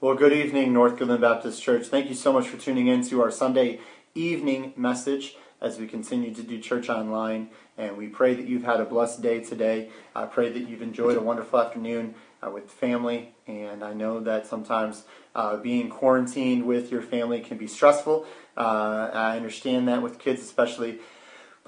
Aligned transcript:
Well, 0.00 0.14
good 0.14 0.32
evening, 0.32 0.72
North 0.72 0.96
Goodland 0.96 1.22
Baptist 1.22 1.60
Church. 1.60 1.88
Thank 1.88 2.08
you 2.08 2.14
so 2.14 2.32
much 2.32 2.46
for 2.46 2.56
tuning 2.56 2.86
in 2.86 3.02
to 3.06 3.20
our 3.20 3.32
Sunday 3.32 3.80
evening 4.14 4.72
message 4.76 5.34
as 5.60 5.76
we 5.76 5.88
continue 5.88 6.32
to 6.34 6.42
do 6.44 6.60
church 6.60 6.88
online. 6.88 7.50
And 7.76 7.96
we 7.96 8.06
pray 8.06 8.34
that 8.34 8.46
you've 8.46 8.62
had 8.62 8.78
a 8.78 8.84
blessed 8.84 9.22
day 9.22 9.40
today. 9.40 9.90
I 10.14 10.26
pray 10.26 10.50
that 10.50 10.68
you've 10.68 10.82
enjoyed 10.82 11.16
a 11.16 11.20
wonderful 11.20 11.58
afternoon 11.58 12.14
uh, 12.40 12.48
with 12.48 12.70
family. 12.70 13.34
And 13.48 13.82
I 13.82 13.92
know 13.92 14.20
that 14.20 14.46
sometimes 14.46 15.02
uh, 15.34 15.56
being 15.56 15.88
quarantined 15.88 16.64
with 16.64 16.92
your 16.92 17.02
family 17.02 17.40
can 17.40 17.58
be 17.58 17.66
stressful. 17.66 18.24
Uh, 18.56 19.10
I 19.12 19.36
understand 19.36 19.88
that 19.88 20.00
with 20.00 20.20
kids, 20.20 20.42
especially. 20.42 21.00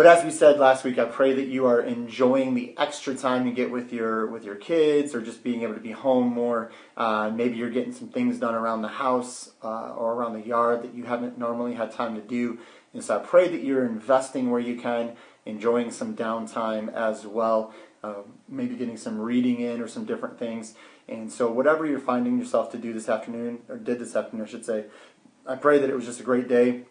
But 0.00 0.06
as 0.06 0.24
we 0.24 0.30
said 0.30 0.58
last 0.58 0.82
week, 0.82 0.98
I 0.98 1.04
pray 1.04 1.34
that 1.34 1.48
you 1.48 1.66
are 1.66 1.82
enjoying 1.82 2.54
the 2.54 2.74
extra 2.78 3.14
time 3.14 3.46
you 3.46 3.52
get 3.52 3.70
with 3.70 3.92
your 3.92 4.26
with 4.28 4.46
your 4.46 4.54
kids, 4.54 5.14
or 5.14 5.20
just 5.20 5.44
being 5.44 5.60
able 5.60 5.74
to 5.74 5.80
be 5.80 5.90
home 5.90 6.28
more. 6.28 6.72
Uh, 6.96 7.28
maybe 7.28 7.58
you're 7.58 7.68
getting 7.68 7.92
some 7.92 8.08
things 8.08 8.38
done 8.38 8.54
around 8.54 8.80
the 8.80 8.88
house 8.88 9.50
uh, 9.62 9.92
or 9.92 10.14
around 10.14 10.32
the 10.32 10.48
yard 10.48 10.84
that 10.84 10.94
you 10.94 11.04
haven't 11.04 11.36
normally 11.36 11.74
had 11.74 11.92
time 11.92 12.14
to 12.14 12.22
do. 12.22 12.58
And 12.94 13.04
so 13.04 13.18
I 13.18 13.22
pray 13.22 13.48
that 13.48 13.62
you're 13.62 13.84
investing 13.84 14.50
where 14.50 14.58
you 14.58 14.80
can, 14.80 15.16
enjoying 15.44 15.90
some 15.90 16.16
downtime 16.16 16.90
as 16.94 17.26
well. 17.26 17.74
Uh, 18.02 18.22
maybe 18.48 18.76
getting 18.76 18.96
some 18.96 19.20
reading 19.20 19.60
in 19.60 19.82
or 19.82 19.86
some 19.86 20.06
different 20.06 20.38
things. 20.38 20.76
And 21.10 21.30
so 21.30 21.52
whatever 21.52 21.84
you're 21.84 22.00
finding 22.00 22.38
yourself 22.38 22.72
to 22.72 22.78
do 22.78 22.94
this 22.94 23.10
afternoon, 23.10 23.58
or 23.68 23.76
did 23.76 23.98
this 23.98 24.16
afternoon, 24.16 24.46
I 24.46 24.48
should 24.48 24.64
say, 24.64 24.86
I 25.46 25.56
pray 25.56 25.78
that 25.78 25.90
it 25.90 25.94
was 25.94 26.06
just 26.06 26.20
a 26.20 26.22
great 26.22 26.48
day 26.48 26.84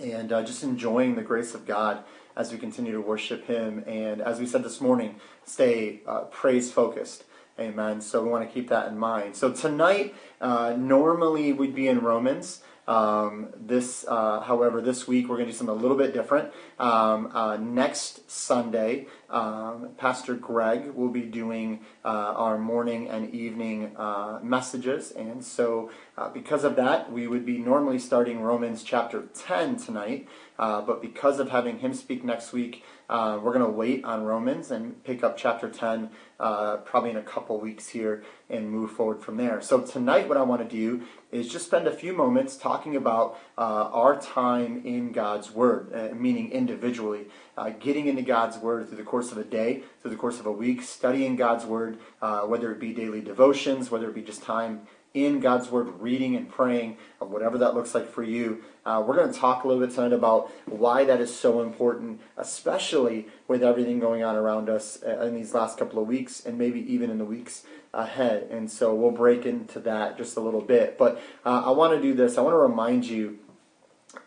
and 0.00 0.32
uh, 0.32 0.42
just 0.42 0.62
enjoying 0.62 1.14
the 1.14 1.22
grace 1.22 1.54
of 1.54 1.66
God 1.66 2.04
as 2.36 2.52
we 2.52 2.58
continue 2.58 2.92
to 2.92 3.00
worship 3.00 3.46
Him. 3.46 3.84
And 3.86 4.20
as 4.20 4.38
we 4.38 4.46
said 4.46 4.62
this 4.62 4.80
morning, 4.80 5.16
stay 5.44 6.00
uh, 6.06 6.22
praise 6.22 6.70
focused. 6.70 7.24
Amen. 7.58 8.00
So 8.00 8.22
we 8.22 8.30
want 8.30 8.48
to 8.48 8.52
keep 8.52 8.68
that 8.68 8.86
in 8.88 8.96
mind. 8.96 9.34
So 9.34 9.52
tonight, 9.52 10.14
uh, 10.40 10.76
normally 10.78 11.52
we'd 11.52 11.74
be 11.74 11.88
in 11.88 12.00
Romans. 12.00 12.62
Um, 12.88 13.50
this, 13.54 14.06
uh, 14.08 14.40
however, 14.40 14.80
this 14.80 15.06
week 15.06 15.28
we're 15.28 15.36
going 15.36 15.46
to 15.46 15.52
do 15.52 15.58
something 15.58 15.76
a 15.76 15.78
little 15.78 15.96
bit 15.96 16.14
different. 16.14 16.52
Um, 16.78 17.30
uh, 17.34 17.58
next 17.58 18.30
Sunday, 18.30 19.08
um, 19.28 19.90
Pastor 19.98 20.34
Greg 20.34 20.94
will 20.94 21.10
be 21.10 21.20
doing 21.20 21.80
uh, 22.02 22.08
our 22.08 22.56
morning 22.56 23.06
and 23.10 23.32
evening 23.34 23.94
uh, 23.94 24.40
messages, 24.42 25.10
and 25.10 25.44
so 25.44 25.90
uh, 26.16 26.30
because 26.30 26.64
of 26.64 26.76
that, 26.76 27.12
we 27.12 27.26
would 27.26 27.44
be 27.44 27.58
normally 27.58 27.98
starting 27.98 28.40
Romans 28.40 28.82
chapter 28.82 29.28
10 29.34 29.76
tonight. 29.76 30.26
Uh, 30.58 30.80
but 30.80 31.00
because 31.00 31.38
of 31.38 31.50
having 31.50 31.78
him 31.78 31.94
speak 31.94 32.24
next 32.24 32.52
week, 32.52 32.82
uh, 33.08 33.40
we're 33.42 33.52
going 33.52 33.64
to 33.64 33.70
wait 33.70 34.04
on 34.04 34.24
Romans 34.24 34.70
and 34.70 35.02
pick 35.02 35.24
up 35.24 35.36
chapter 35.36 35.68
10 35.68 36.10
uh, 36.38 36.76
probably 36.78 37.10
in 37.10 37.16
a 37.16 37.22
couple 37.22 37.58
weeks 37.58 37.88
here 37.88 38.22
and 38.50 38.70
move 38.70 38.90
forward 38.90 39.22
from 39.22 39.38
there. 39.38 39.62
So, 39.62 39.80
tonight, 39.80 40.28
what 40.28 40.36
I 40.36 40.42
want 40.42 40.68
to 40.68 40.76
do 40.76 41.02
is 41.32 41.48
just 41.48 41.66
spend 41.66 41.86
a 41.86 41.92
few 41.92 42.12
moments 42.12 42.56
talking 42.56 42.96
about 42.96 43.38
uh, 43.56 43.88
our 43.92 44.20
time 44.20 44.82
in 44.84 45.12
God's 45.12 45.50
Word, 45.50 45.92
uh, 45.94 46.14
meaning 46.14 46.52
individually, 46.52 47.26
uh, 47.56 47.70
getting 47.70 48.08
into 48.08 48.22
God's 48.22 48.58
Word 48.58 48.88
through 48.88 48.98
the 48.98 49.04
course 49.04 49.32
of 49.32 49.38
a 49.38 49.44
day, 49.44 49.82
through 50.02 50.10
the 50.10 50.16
course 50.16 50.38
of 50.38 50.46
a 50.46 50.52
week, 50.52 50.82
studying 50.82 51.34
God's 51.34 51.64
Word, 51.64 51.98
whether 52.20 52.70
it 52.72 52.78
be 52.78 52.92
daily 52.92 53.20
devotions, 53.22 53.90
whether 53.90 54.08
it 54.08 54.14
be 54.14 54.22
just 54.22 54.42
time 54.42 54.82
in 55.24 55.40
God's 55.40 55.70
Word, 55.70 56.00
reading 56.00 56.36
and 56.36 56.48
praying, 56.48 56.96
whatever 57.18 57.58
that 57.58 57.74
looks 57.74 57.94
like 57.94 58.10
for 58.10 58.22
you. 58.22 58.62
Uh, 58.84 59.02
we're 59.06 59.16
going 59.16 59.32
to 59.32 59.38
talk 59.38 59.64
a 59.64 59.68
little 59.68 59.84
bit 59.84 59.94
tonight 59.94 60.12
about 60.12 60.50
why 60.66 61.04
that 61.04 61.20
is 61.20 61.34
so 61.34 61.60
important, 61.60 62.20
especially 62.36 63.26
with 63.46 63.62
everything 63.62 63.98
going 64.00 64.22
on 64.22 64.36
around 64.36 64.68
us 64.68 65.02
uh, 65.06 65.20
in 65.20 65.34
these 65.34 65.54
last 65.54 65.78
couple 65.78 66.00
of 66.00 66.08
weeks 66.08 66.44
and 66.44 66.56
maybe 66.58 66.80
even 66.92 67.10
in 67.10 67.18
the 67.18 67.24
weeks 67.24 67.64
ahead. 67.92 68.48
And 68.50 68.70
so 68.70 68.94
we'll 68.94 69.10
break 69.10 69.46
into 69.46 69.80
that 69.80 70.16
just 70.16 70.36
a 70.36 70.40
little 70.40 70.60
bit. 70.60 70.96
But 70.98 71.20
uh, 71.44 71.64
I 71.66 71.70
want 71.70 71.94
to 71.94 72.00
do 72.00 72.14
this. 72.14 72.38
I 72.38 72.40
want 72.40 72.54
to 72.54 72.58
remind 72.58 73.06
you 73.06 73.38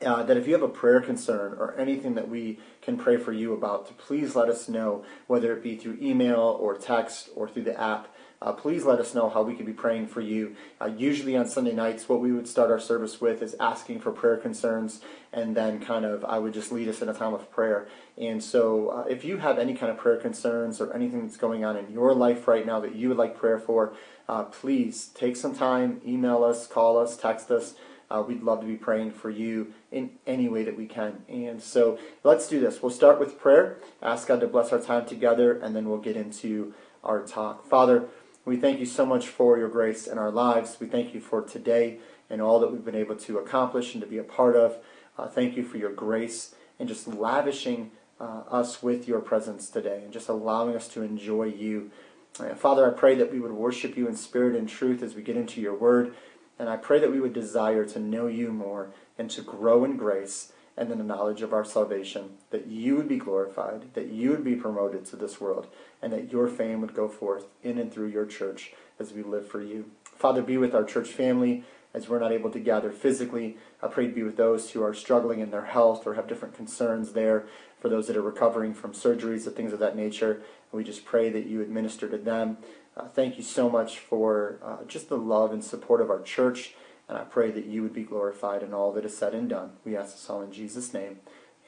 uh, 0.05 0.23
that 0.23 0.37
if 0.37 0.47
you 0.47 0.53
have 0.53 0.61
a 0.61 0.69
prayer 0.69 1.01
concern 1.01 1.53
or 1.57 1.77
anything 1.77 2.15
that 2.15 2.29
we 2.29 2.59
can 2.81 2.97
pray 2.97 3.17
for 3.17 3.31
you 3.31 3.53
about, 3.53 3.87
to 3.87 3.93
please 3.93 4.35
let 4.35 4.49
us 4.49 4.69
know, 4.69 5.03
whether 5.27 5.55
it 5.55 5.63
be 5.63 5.75
through 5.75 5.97
email 6.01 6.39
or 6.39 6.75
text 6.75 7.29
or 7.35 7.47
through 7.47 7.63
the 7.63 7.79
app 7.79 8.07
uh, 8.41 8.51
please 8.51 8.85
let 8.85 8.99
us 8.99 9.13
know 9.13 9.29
how 9.29 9.43
we 9.43 9.53
could 9.53 9.65
be 9.65 9.73
praying 9.73 10.07
for 10.07 10.19
you. 10.19 10.55
Uh, 10.79 10.85
usually 10.85 11.37
on 11.37 11.47
Sunday 11.47 11.73
nights, 11.73 12.09
what 12.09 12.19
we 12.19 12.31
would 12.31 12.47
start 12.47 12.71
our 12.71 12.79
service 12.79 13.21
with 13.21 13.41
is 13.43 13.55
asking 13.59 13.99
for 13.99 14.11
prayer 14.11 14.37
concerns, 14.37 15.01
and 15.31 15.55
then 15.55 15.79
kind 15.79 16.05
of 16.05 16.25
I 16.25 16.39
would 16.39 16.53
just 16.53 16.71
lead 16.71 16.87
us 16.87 17.01
in 17.01 17.09
a 17.09 17.13
time 17.13 17.33
of 17.35 17.51
prayer. 17.51 17.87
And 18.17 18.43
so, 18.43 18.89
uh, 18.89 19.05
if 19.07 19.23
you 19.23 19.37
have 19.37 19.59
any 19.59 19.75
kind 19.75 19.91
of 19.91 19.97
prayer 19.97 20.17
concerns 20.17 20.81
or 20.81 20.91
anything 20.93 21.21
that's 21.21 21.37
going 21.37 21.63
on 21.63 21.77
in 21.77 21.91
your 21.91 22.15
life 22.15 22.47
right 22.47 22.65
now 22.65 22.79
that 22.79 22.95
you 22.95 23.09
would 23.09 23.17
like 23.17 23.37
prayer 23.37 23.59
for, 23.59 23.93
uh, 24.27 24.43
please 24.43 25.11
take 25.13 25.35
some 25.35 25.55
time, 25.55 26.01
email 26.05 26.43
us, 26.43 26.65
call 26.65 26.97
us, 26.97 27.15
text 27.17 27.51
us. 27.51 27.75
Uh, 28.09 28.21
we'd 28.27 28.43
love 28.43 28.59
to 28.59 28.67
be 28.67 28.75
praying 28.75 29.11
for 29.11 29.29
you 29.29 29.73
in 29.89 30.09
any 30.27 30.49
way 30.49 30.63
that 30.63 30.75
we 30.75 30.85
can. 30.85 31.21
And 31.29 31.61
so 31.61 31.97
let's 32.25 32.49
do 32.49 32.59
this. 32.59 32.81
We'll 32.81 32.91
start 32.91 33.21
with 33.21 33.39
prayer, 33.39 33.77
ask 34.01 34.27
God 34.27 34.41
to 34.41 34.47
bless 34.47 34.73
our 34.73 34.81
time 34.81 35.05
together, 35.05 35.53
and 35.53 35.73
then 35.73 35.87
we'll 35.87 35.99
get 35.99 36.17
into 36.17 36.73
our 37.03 37.21
talk. 37.21 37.65
Father, 37.67 38.09
we 38.45 38.57
thank 38.57 38.79
you 38.79 38.85
so 38.85 39.05
much 39.05 39.27
for 39.27 39.57
your 39.57 39.69
grace 39.69 40.07
in 40.07 40.17
our 40.17 40.31
lives. 40.31 40.77
We 40.79 40.87
thank 40.87 41.13
you 41.13 41.21
for 41.21 41.41
today 41.41 41.99
and 42.29 42.41
all 42.41 42.59
that 42.59 42.71
we've 42.71 42.83
been 42.83 42.95
able 42.95 43.15
to 43.15 43.37
accomplish 43.37 43.93
and 43.93 44.01
to 44.01 44.07
be 44.07 44.17
a 44.17 44.23
part 44.23 44.55
of. 44.55 44.77
Uh, 45.17 45.27
thank 45.27 45.55
you 45.55 45.63
for 45.63 45.77
your 45.77 45.91
grace 45.91 46.55
and 46.79 46.89
just 46.89 47.07
lavishing 47.07 47.91
uh, 48.19 48.43
us 48.49 48.81
with 48.81 49.07
your 49.07 49.19
presence 49.19 49.69
today 49.69 50.01
and 50.03 50.11
just 50.11 50.29
allowing 50.29 50.75
us 50.75 50.87
to 50.87 51.03
enjoy 51.03 51.43
you. 51.43 51.91
Uh, 52.39 52.55
Father, 52.55 52.89
I 52.89 52.97
pray 52.97 53.13
that 53.15 53.31
we 53.31 53.39
would 53.39 53.51
worship 53.51 53.95
you 53.95 54.07
in 54.07 54.15
spirit 54.15 54.55
and 54.55 54.67
truth 54.67 55.03
as 55.03 55.13
we 55.13 55.21
get 55.21 55.37
into 55.37 55.61
your 55.61 55.75
word. 55.75 56.15
And 56.57 56.69
I 56.69 56.77
pray 56.77 56.99
that 56.99 57.11
we 57.11 57.19
would 57.19 57.33
desire 57.33 57.85
to 57.85 57.99
know 57.99 58.27
you 58.27 58.51
more 58.51 58.91
and 59.17 59.29
to 59.31 59.41
grow 59.41 59.83
in 59.83 59.97
grace 59.97 60.51
and 60.81 60.89
in 60.89 60.97
the 60.97 61.03
knowledge 61.03 61.43
of 61.43 61.53
our 61.53 61.63
salvation, 61.63 62.31
that 62.49 62.65
you 62.65 62.95
would 62.95 63.07
be 63.07 63.17
glorified, 63.17 63.93
that 63.93 64.07
you 64.07 64.31
would 64.31 64.43
be 64.43 64.55
promoted 64.55 65.05
to 65.05 65.15
this 65.15 65.39
world, 65.39 65.67
and 66.01 66.11
that 66.11 66.31
your 66.31 66.47
fame 66.47 66.81
would 66.81 66.95
go 66.95 67.07
forth 67.07 67.45
in 67.61 67.77
and 67.77 67.93
through 67.93 68.07
your 68.07 68.25
church 68.25 68.73
as 68.99 69.13
we 69.13 69.21
live 69.21 69.47
for 69.47 69.61
you. 69.61 69.91
Father, 70.03 70.41
be 70.41 70.57
with 70.57 70.73
our 70.73 70.83
church 70.83 71.09
family 71.09 71.63
as 71.93 72.09
we're 72.09 72.17
not 72.17 72.31
able 72.31 72.49
to 72.49 72.59
gather 72.59 72.89
physically. 72.89 73.57
I 73.79 73.87
pray 73.89 74.07
to 74.07 74.13
be 74.13 74.23
with 74.23 74.37
those 74.37 74.71
who 74.71 74.81
are 74.81 74.93
struggling 74.95 75.39
in 75.39 75.51
their 75.51 75.65
health 75.65 76.07
or 76.07 76.15
have 76.15 76.27
different 76.27 76.55
concerns 76.55 77.11
there, 77.11 77.45
for 77.79 77.89
those 77.89 78.07
that 78.07 78.17
are 78.17 78.21
recovering 78.23 78.73
from 78.73 78.93
surgeries 78.93 79.45
or 79.45 79.51
things 79.51 79.73
of 79.73 79.79
that 79.79 79.95
nature. 79.95 80.33
And 80.33 80.77
we 80.79 80.83
just 80.83 81.05
pray 81.05 81.29
that 81.29 81.45
you 81.45 81.61
administer 81.61 82.09
to 82.09 82.17
them. 82.17 82.57
Uh, 82.97 83.07
thank 83.07 83.37
you 83.37 83.43
so 83.43 83.69
much 83.69 83.99
for 83.99 84.57
uh, 84.63 84.83
just 84.87 85.09
the 85.09 85.17
love 85.17 85.53
and 85.53 85.63
support 85.63 86.01
of 86.01 86.09
our 86.09 86.21
church. 86.21 86.73
And 87.11 87.19
I 87.19 87.23
pray 87.23 87.51
that 87.51 87.65
you 87.65 87.83
would 87.83 87.93
be 87.93 88.03
glorified 88.03 88.63
in 88.63 88.73
all 88.73 88.93
that 88.93 89.03
is 89.03 89.17
said 89.17 89.33
and 89.33 89.49
done. 89.49 89.73
We 89.83 89.97
ask 89.97 90.13
this 90.13 90.29
all 90.29 90.41
in 90.41 90.53
Jesus' 90.53 90.93
name. 90.93 91.19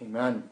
Amen. 0.01 0.43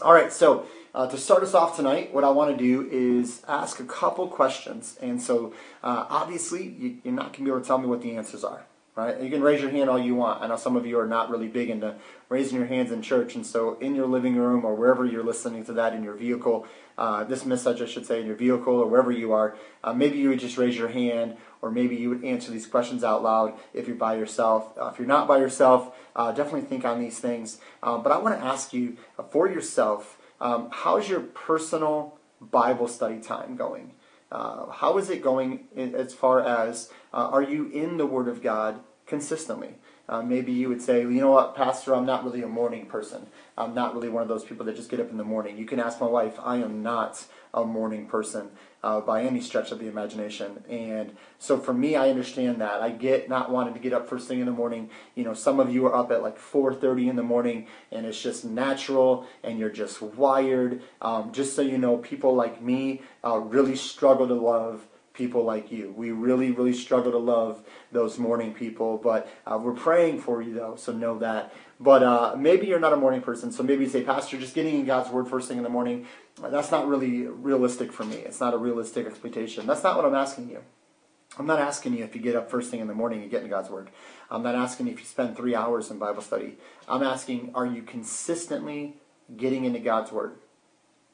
All 0.00 0.12
right, 0.14 0.32
so 0.32 0.64
uh, 0.94 1.08
to 1.08 1.18
start 1.18 1.42
us 1.42 1.54
off 1.54 1.74
tonight, 1.74 2.14
what 2.14 2.22
I 2.22 2.30
want 2.30 2.56
to 2.56 2.56
do 2.56 2.88
is 2.88 3.42
ask 3.48 3.80
a 3.80 3.84
couple 3.84 4.28
questions. 4.28 4.96
And 5.02 5.20
so, 5.20 5.54
uh, 5.82 6.06
obviously, 6.08 6.68
you, 6.68 6.98
you're 7.02 7.14
not 7.14 7.32
going 7.32 7.38
to 7.38 7.42
be 7.46 7.50
able 7.50 7.62
to 7.62 7.66
tell 7.66 7.78
me 7.78 7.88
what 7.88 8.00
the 8.00 8.16
answers 8.16 8.44
are 8.44 8.66
right? 8.96 9.20
You 9.20 9.30
can 9.30 9.42
raise 9.42 9.60
your 9.60 9.70
hand 9.70 9.90
all 9.90 9.98
you 9.98 10.14
want. 10.14 10.42
I 10.42 10.48
know 10.48 10.56
some 10.56 10.74
of 10.74 10.86
you 10.86 10.98
are 10.98 11.06
not 11.06 11.30
really 11.30 11.48
big 11.48 11.68
into 11.68 11.94
raising 12.30 12.56
your 12.56 12.66
hands 12.66 12.90
in 12.90 13.02
church, 13.02 13.34
and 13.34 13.46
so 13.46 13.78
in 13.78 13.94
your 13.94 14.06
living 14.06 14.36
room 14.36 14.64
or 14.64 14.74
wherever 14.74 15.04
you're 15.04 15.22
listening 15.22 15.64
to 15.66 15.72
that 15.74 15.92
in 15.92 16.02
your 16.02 16.14
vehicle, 16.14 16.66
uh, 16.96 17.22
this 17.24 17.44
message, 17.44 17.82
I 17.82 17.86
should 17.86 18.06
say, 18.06 18.20
in 18.20 18.26
your 18.26 18.36
vehicle 18.36 18.74
or 18.74 18.86
wherever 18.86 19.12
you 19.12 19.32
are, 19.32 19.54
uh, 19.84 19.92
maybe 19.92 20.16
you 20.18 20.30
would 20.30 20.40
just 20.40 20.56
raise 20.56 20.76
your 20.76 20.88
hand, 20.88 21.36
or 21.60 21.70
maybe 21.70 21.94
you 21.94 22.08
would 22.08 22.24
answer 22.24 22.50
these 22.50 22.66
questions 22.66 23.04
out 23.04 23.22
loud 23.22 23.52
if 23.74 23.86
you're 23.86 23.96
by 23.96 24.16
yourself. 24.16 24.76
Uh, 24.78 24.90
if 24.92 24.98
you're 24.98 25.06
not 25.06 25.28
by 25.28 25.36
yourself, 25.38 25.94
uh, 26.16 26.32
definitely 26.32 26.62
think 26.62 26.84
on 26.86 26.98
these 26.98 27.18
things. 27.18 27.60
Um, 27.82 28.02
but 28.02 28.12
I 28.12 28.18
want 28.18 28.38
to 28.38 28.44
ask 28.44 28.72
you 28.72 28.96
uh, 29.18 29.24
for 29.24 29.46
yourself, 29.46 30.18
um, 30.40 30.70
how's 30.72 31.08
your 31.08 31.20
personal 31.20 32.18
Bible 32.40 32.88
study 32.88 33.20
time 33.20 33.56
going? 33.56 33.92
Uh, 34.30 34.70
how 34.70 34.98
is 34.98 35.08
it 35.08 35.22
going 35.22 35.60
as 35.76 36.12
far 36.12 36.40
as 36.40 36.90
uh, 37.16 37.30
are 37.30 37.42
you 37.42 37.68
in 37.70 37.96
the 37.96 38.04
Word 38.04 38.28
of 38.28 38.42
God 38.42 38.80
consistently? 39.06 39.76
Uh, 40.08 40.22
maybe 40.22 40.52
you 40.52 40.68
would 40.68 40.82
say, 40.82 41.00
you 41.00 41.08
know 41.08 41.30
what, 41.30 41.56
Pastor, 41.56 41.94
I'm 41.94 42.06
not 42.06 42.22
really 42.22 42.42
a 42.42 42.46
morning 42.46 42.86
person. 42.86 43.26
I'm 43.56 43.74
not 43.74 43.94
really 43.94 44.10
one 44.10 44.22
of 44.22 44.28
those 44.28 44.44
people 44.44 44.66
that 44.66 44.76
just 44.76 44.90
get 44.90 45.00
up 45.00 45.10
in 45.10 45.16
the 45.16 45.24
morning. 45.24 45.56
You 45.56 45.64
can 45.64 45.80
ask 45.80 46.00
my 46.00 46.06
wife, 46.06 46.38
I 46.40 46.56
am 46.56 46.82
not 46.82 47.24
a 47.54 47.64
morning 47.64 48.06
person 48.06 48.50
uh, 48.84 49.00
by 49.00 49.24
any 49.24 49.40
stretch 49.40 49.72
of 49.72 49.78
the 49.78 49.88
imagination. 49.88 50.62
And 50.68 51.16
so 51.38 51.58
for 51.58 51.72
me, 51.72 51.96
I 51.96 52.10
understand 52.10 52.60
that. 52.60 52.82
I 52.82 52.90
get 52.90 53.28
not 53.28 53.50
wanting 53.50 53.74
to 53.74 53.80
get 53.80 53.94
up 53.94 54.08
first 54.08 54.28
thing 54.28 54.38
in 54.38 54.46
the 54.46 54.52
morning. 54.52 54.90
You 55.14 55.24
know, 55.24 55.34
some 55.34 55.58
of 55.58 55.74
you 55.74 55.86
are 55.86 55.96
up 55.96 56.12
at 56.12 56.22
like 56.22 56.38
4.30 56.38 57.08
in 57.08 57.16
the 57.16 57.22
morning 57.24 57.66
and 57.90 58.04
it's 58.06 58.22
just 58.22 58.44
natural 58.44 59.26
and 59.42 59.58
you're 59.58 59.70
just 59.70 60.02
wired. 60.02 60.82
Um, 61.00 61.32
just 61.32 61.56
so 61.56 61.62
you 61.62 61.78
know, 61.78 61.96
people 61.96 62.34
like 62.34 62.62
me 62.62 63.00
uh, 63.24 63.38
really 63.38 63.74
struggle 63.74 64.28
to 64.28 64.34
love 64.34 64.86
people 65.16 65.44
like 65.44 65.72
you. 65.72 65.92
We 65.96 66.12
really, 66.12 66.50
really 66.50 66.72
struggle 66.72 67.10
to 67.12 67.18
love 67.18 67.64
those 67.90 68.18
morning 68.18 68.54
people, 68.54 68.98
but 68.98 69.28
uh, 69.46 69.58
we're 69.60 69.74
praying 69.74 70.20
for 70.20 70.42
you 70.42 70.54
though, 70.54 70.76
so 70.76 70.92
know 70.92 71.18
that. 71.18 71.52
But 71.80 72.02
uh, 72.02 72.34
maybe 72.38 72.66
you're 72.66 72.80
not 72.80 72.92
a 72.92 72.96
morning 72.96 73.22
person, 73.22 73.50
so 73.50 73.62
maybe 73.62 73.84
you 73.84 73.90
say, 73.90 74.02
Pastor, 74.02 74.38
just 74.38 74.54
getting 74.54 74.76
in 74.76 74.84
God's 74.84 75.10
Word 75.10 75.28
first 75.28 75.48
thing 75.48 75.56
in 75.56 75.64
the 75.64 75.70
morning, 75.70 76.06
that's 76.40 76.70
not 76.70 76.86
really 76.86 77.26
realistic 77.26 77.92
for 77.92 78.04
me. 78.04 78.16
It's 78.16 78.40
not 78.40 78.54
a 78.54 78.58
realistic 78.58 79.06
expectation. 79.06 79.66
That's 79.66 79.82
not 79.82 79.96
what 79.96 80.04
I'm 80.04 80.14
asking 80.14 80.50
you. 80.50 80.62
I'm 81.38 81.46
not 81.46 81.58
asking 81.58 81.94
you 81.94 82.04
if 82.04 82.14
you 82.14 82.22
get 82.22 82.34
up 82.34 82.50
first 82.50 82.70
thing 82.70 82.80
in 82.80 82.86
the 82.86 82.94
morning 82.94 83.22
and 83.22 83.30
get 83.30 83.38
into 83.42 83.50
God's 83.50 83.68
Word. 83.68 83.90
I'm 84.30 84.42
not 84.42 84.54
asking 84.54 84.86
you 84.86 84.92
if 84.92 85.00
you 85.00 85.04
spend 85.04 85.36
three 85.36 85.54
hours 85.54 85.90
in 85.90 85.98
Bible 85.98 86.22
study. 86.22 86.56
I'm 86.88 87.02
asking, 87.02 87.52
are 87.54 87.66
you 87.66 87.82
consistently 87.82 88.96
getting 89.36 89.64
into 89.64 89.80
God's 89.80 90.12
Word 90.12 90.36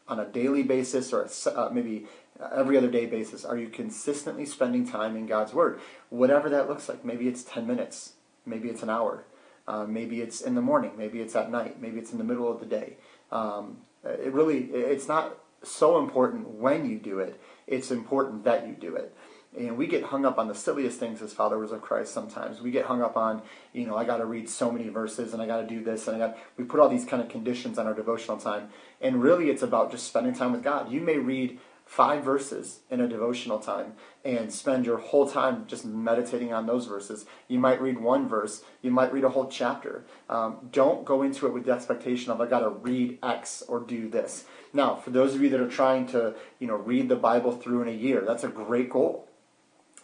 on 0.07 0.21
a 0.21 0.27
daily 0.27 0.63
basis 0.63 1.13
or 1.13 1.29
uh, 1.55 1.71
maybe 1.73 2.07
every 2.55 2.77
other 2.77 2.91
day 2.91 3.07
basis? 3.07 3.45
Are 3.45 3.57
you 3.57 3.69
consistently 3.69 4.45
spending 4.45 4.87
time 4.87 5.17
in 5.17 5.27
God's 5.27 5.53
Word? 5.53 5.81
Whatever 6.11 6.49
that 6.51 6.69
looks 6.69 6.89
like. 6.89 7.05
Maybe 7.05 7.29
it's 7.29 7.43
10 7.43 7.67
minutes. 7.67 8.15
Maybe 8.47 8.69
it's 8.69 8.83
an 8.83 8.91
hour. 8.91 9.25
Uh, 9.67 9.85
maybe 9.85 10.21
it's 10.21 10.41
in 10.41 10.55
the 10.55 10.63
morning. 10.63 10.93
Maybe 10.97 11.21
it's 11.21 11.37
at 11.37 11.51
night. 11.51 11.81
Maybe 11.81 11.99
it's 11.99 12.13
in 12.13 12.19
the 12.19 12.25
middle 12.25 12.51
of 12.51 12.61
the 12.61 12.67
day. 12.67 12.97
Um, 13.31 13.79
it 14.05 14.33
really, 14.33 14.65
it's 14.65 15.09
not 15.09 15.39
so 15.63 15.99
important 15.99 16.49
when 16.49 16.89
you 16.89 16.99
do 16.99 17.21
it. 17.21 17.41
It's 17.67 17.91
important 17.91 18.45
that 18.45 18.67
you 18.67 18.75
do 18.75 18.97
it. 18.97 19.15
And 19.57 19.77
we 19.77 19.87
get 19.87 20.05
hung 20.05 20.25
up 20.25 20.39
on 20.39 20.49
the 20.49 20.55
silliest 20.55 20.99
things 20.99 21.21
as 21.21 21.35
followers 21.35 21.73
of 21.73 21.83
Christ 21.83 22.15
sometimes. 22.15 22.63
We 22.63 22.71
get 22.71 22.87
hung 22.87 23.03
up 23.03 23.19
on, 23.19 23.43
you 23.75 23.87
know, 23.87 23.97
I 23.97 24.05
got 24.05 24.17
to 24.17 24.25
read 24.25 24.49
so 24.49 24.73
many 24.73 24.89
verses 24.89 25.35
and 25.35 25.43
I 25.43 25.47
got 25.47 25.61
to 25.61 25.67
do 25.67 25.85
this 25.85 26.09
and 26.09 26.17
I 26.17 26.27
got 26.27 26.39
we 26.57 26.65
put 26.65 26.81
all 26.81 26.89
these 26.89 27.05
kind 27.05 27.23
of 27.23 27.29
conditions 27.29 27.79
on 27.79 27.87
our 27.87 27.93
devotional 27.93 28.39
time. 28.39 28.71
And 29.01 29.23
really 29.23 29.51
it's 29.51 29.63
about 29.63 29.91
just 29.91 30.07
spending 30.07 30.33
time 30.35 30.53
with 30.53 30.63
God. 30.63 30.91
You 30.91 31.03
may 31.03 31.19
read 31.19 31.59
five 31.93 32.25
verses 32.25 32.81
in 32.89 33.03
a 33.03 33.07
devotional 33.07 33.59
time 33.59 33.93
and 34.25 34.51
spend 34.51 34.87
your 34.87 34.97
whole 34.97 35.29
time 35.29 35.67
just 35.67 35.85
meditating 35.85 36.51
on 36.51 36.65
those 36.65 36.87
verses. 36.87 37.27
You 37.49 37.59
might 37.59 37.83
read 37.83 37.99
one 37.99 38.27
verse, 38.27 38.65
you 38.81 38.91
might 38.91 39.13
read 39.13 39.25
a 39.25 39.29
whole 39.29 39.47
chapter. 39.47 40.07
Um, 40.31 40.71
don't 40.73 41.05
go 41.05 41.21
into 41.21 41.47
it 41.47 41.53
with 41.53 41.67
the 41.67 41.73
expectation 41.73 42.33
of 42.33 42.41
I 42.41 42.47
got 42.47 42.61
to 42.61 42.71
read 42.71 43.19
X 43.23 43.63
or 43.69 43.79
do 43.79 44.09
this. 44.09 44.47
Now, 44.73 44.97
for 44.97 45.11
those 45.11 45.35
of 45.35 45.43
you 45.43 45.51
that 45.51 45.61
are 45.61 45.69
trying 45.69 46.07
to, 46.07 46.35
you 46.59 46.67
know, 46.67 46.77
read 46.77 47.11
the 47.11 47.17
Bible 47.17 47.53
through 47.53 47.83
in 47.83 47.89
a 47.89 47.93
year, 47.93 48.25
that's 48.27 48.43
a 48.43 48.49
great 48.49 48.89
goal. 48.89 49.29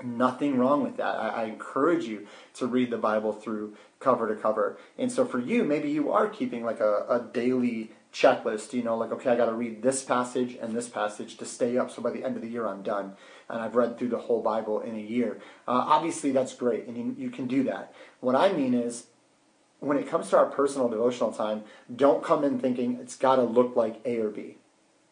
Nothing 0.04 0.58
wrong 0.58 0.82
with 0.82 0.98
that. 0.98 1.16
I, 1.16 1.28
I, 1.28 1.44
encourage 1.44 2.04
you 2.04 2.26
to 2.54 2.66
read 2.66 2.90
the 2.90 2.98
Bible 2.98 3.32
through 3.32 3.76
cover 3.98 4.28
to 4.28 4.40
cover. 4.40 4.78
And 4.98 5.10
so 5.10 5.24
for 5.24 5.40
you, 5.40 5.64
maybe 5.64 5.90
you 5.90 6.12
are 6.12 6.28
keeping 6.28 6.64
like 6.64 6.80
a, 6.80 7.06
a 7.08 7.28
daily 7.32 7.92
checklist, 8.12 8.72
you 8.72 8.82
know, 8.82 8.96
like, 8.96 9.12
okay, 9.12 9.30
I 9.30 9.36
got 9.36 9.46
to 9.46 9.52
read 9.52 9.82
this 9.82 10.02
passage 10.02 10.56
and 10.60 10.74
this 10.74 10.88
passage 10.88 11.36
to 11.36 11.44
stay 11.44 11.76
up 11.76 11.90
so 11.90 12.02
by 12.02 12.10
the 12.10 12.24
end 12.24 12.36
of 12.36 12.42
the 12.42 12.48
year 12.48 12.66
I'm 12.66 12.82
done. 12.82 13.12
And 13.48 13.60
I've 13.60 13.76
read 13.76 13.98
through 13.98 14.08
the 14.08 14.18
whole 14.18 14.42
Bible 14.42 14.80
in 14.80 14.94
a 14.94 15.00
year. 15.00 15.38
Uh, 15.66 15.84
obviously, 15.86 16.32
that's 16.32 16.54
great, 16.54 16.86
and 16.86 16.96
you, 16.96 17.14
you 17.18 17.30
can 17.30 17.46
do 17.46 17.62
that. 17.64 17.92
What 18.20 18.34
I 18.34 18.52
mean 18.52 18.74
is, 18.74 19.06
when 19.80 19.96
it 19.96 20.08
comes 20.08 20.30
to 20.30 20.38
our 20.38 20.46
personal 20.46 20.88
devotional 20.88 21.32
time, 21.32 21.62
don't 21.94 22.22
come 22.22 22.44
in 22.44 22.58
thinking 22.58 22.98
it's 23.00 23.16
got 23.16 23.36
to 23.36 23.44
look 23.44 23.76
like 23.76 24.00
A 24.04 24.18
or 24.18 24.30
B 24.30 24.56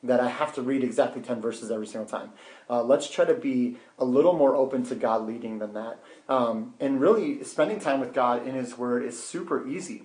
that 0.02 0.20
I 0.20 0.28
have 0.28 0.54
to 0.54 0.62
read 0.62 0.84
exactly 0.84 1.22
10 1.22 1.40
verses 1.40 1.70
every 1.70 1.86
single 1.86 2.08
time. 2.08 2.30
Uh, 2.68 2.82
let's 2.82 3.08
try 3.08 3.24
to 3.24 3.34
be 3.34 3.76
a 3.98 4.04
little 4.04 4.34
more 4.34 4.54
open 4.54 4.84
to 4.84 4.94
God 4.94 5.26
leading 5.26 5.58
than 5.58 5.74
that. 5.74 5.98
Um, 6.28 6.74
and 6.80 7.00
really, 7.00 7.42
spending 7.44 7.80
time 7.80 8.00
with 8.00 8.12
God 8.12 8.46
in 8.46 8.54
His 8.54 8.76
Word 8.76 9.04
is 9.04 9.22
super 9.22 9.66
easy. 9.66 10.04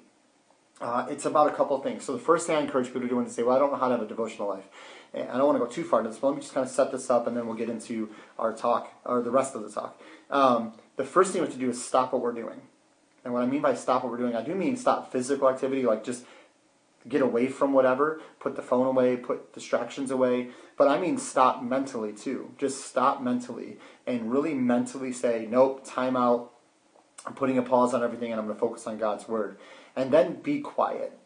Uh, 0.81 1.06
it's 1.12 1.25
about 1.25 1.48
a 1.48 1.54
couple 1.54 1.78
of 1.78 1.83
things. 1.83 2.04
So 2.04 2.13
the 2.13 2.19
first 2.19 2.48
thing 2.48 2.56
I 2.56 2.60
encourage 2.60 2.88
people 2.88 3.01
to 3.01 3.07
do 3.07 3.16
when 3.16 3.25
they 3.25 3.31
say, 3.31 3.44
well, 3.44 3.56
I 3.56 3.60
don't 3.60 3.72
know 3.72 3.78
how 3.78 3.88
to 3.88 3.95
have 3.95 4.04
a 4.04 4.07
devotional 4.07 4.50
life. 4.50 4.66
And 5.13 5.30
I 5.30 5.38
don't 5.38 5.45
want 5.45 5.60
to 5.60 5.66
go 5.66 5.72
too 5.72 5.83
far 5.83 6.00
into 6.00 6.10
this, 6.10 6.19
but 6.19 6.28
let 6.28 6.36
me 6.38 6.42
just 6.42 6.54
kind 6.54 6.66
of 6.66 6.72
set 6.72 6.92
this 6.92 7.10
up 7.10 7.28
and 7.28 7.38
then 7.38 7.45
we'll 7.45 7.56
get 7.56 7.69
into 7.69 8.10
our 8.39 8.51
talk, 8.51 8.92
or 9.06 9.22
the 9.22 9.30
rest 9.30 9.56
of 9.56 9.62
the 9.62 9.69
talk. 9.69 10.01
Um, 10.31 10.74
the 10.95 11.04
first 11.04 11.31
thing 11.31 11.42
we 11.42 11.48
have 11.48 11.54
to 11.54 11.60
do 11.60 11.69
is 11.69 11.83
stop 11.83 12.13
what 12.13 12.22
we're 12.22 12.31
doing. 12.31 12.62
And 13.24 13.33
what 13.33 13.44
I 13.44 13.45
mean 13.45 13.62
by 13.62 13.75
stop 13.75 14.04
what 14.04 14.12
we're 14.12 14.18
doing, 14.18 14.36
I 14.36 14.42
do 14.42 14.56
mean 14.56 14.75
stop 14.75 15.12
physical 15.12 15.48
activity, 15.50 15.83
like 15.83 16.04
just 16.04 16.25
get 17.07 17.22
away 17.22 17.48
from 17.48 17.74
whatever, 17.74 18.22
put 18.39 18.56
the 18.56 18.62
phone 18.63 18.88
away, 18.88 19.18
put 19.18 19.54
distractions 19.54 20.10
away. 20.10 20.50
But 20.77 20.88
I 20.88 21.00
mean 21.00 21.19
stop 21.19 21.62
mentally 21.62 22.13
too. 22.13 22.54
Just 22.57 22.86
stop 22.86 23.22
mentally 23.22 23.77
and 24.07 24.31
really 24.31 24.56
mentally 24.56 25.12
say, 25.12 25.45
nope, 25.48 25.86
time 25.86 26.16
out. 26.16 26.54
I'm 27.27 27.36
putting 27.36 27.60
a 27.60 27.62
pause 27.62 27.94
on 27.94 28.01
everything 28.01 28.31
and 28.31 28.39
I'm 28.39 28.48
going 28.48 28.56
to 28.56 28.60
focus 28.60 28.88
on 28.88 28.98
God's 28.98 29.27
Word 29.27 29.57
and 29.95 30.11
then 30.11 30.41
be 30.41 30.59
quiet. 30.59 31.17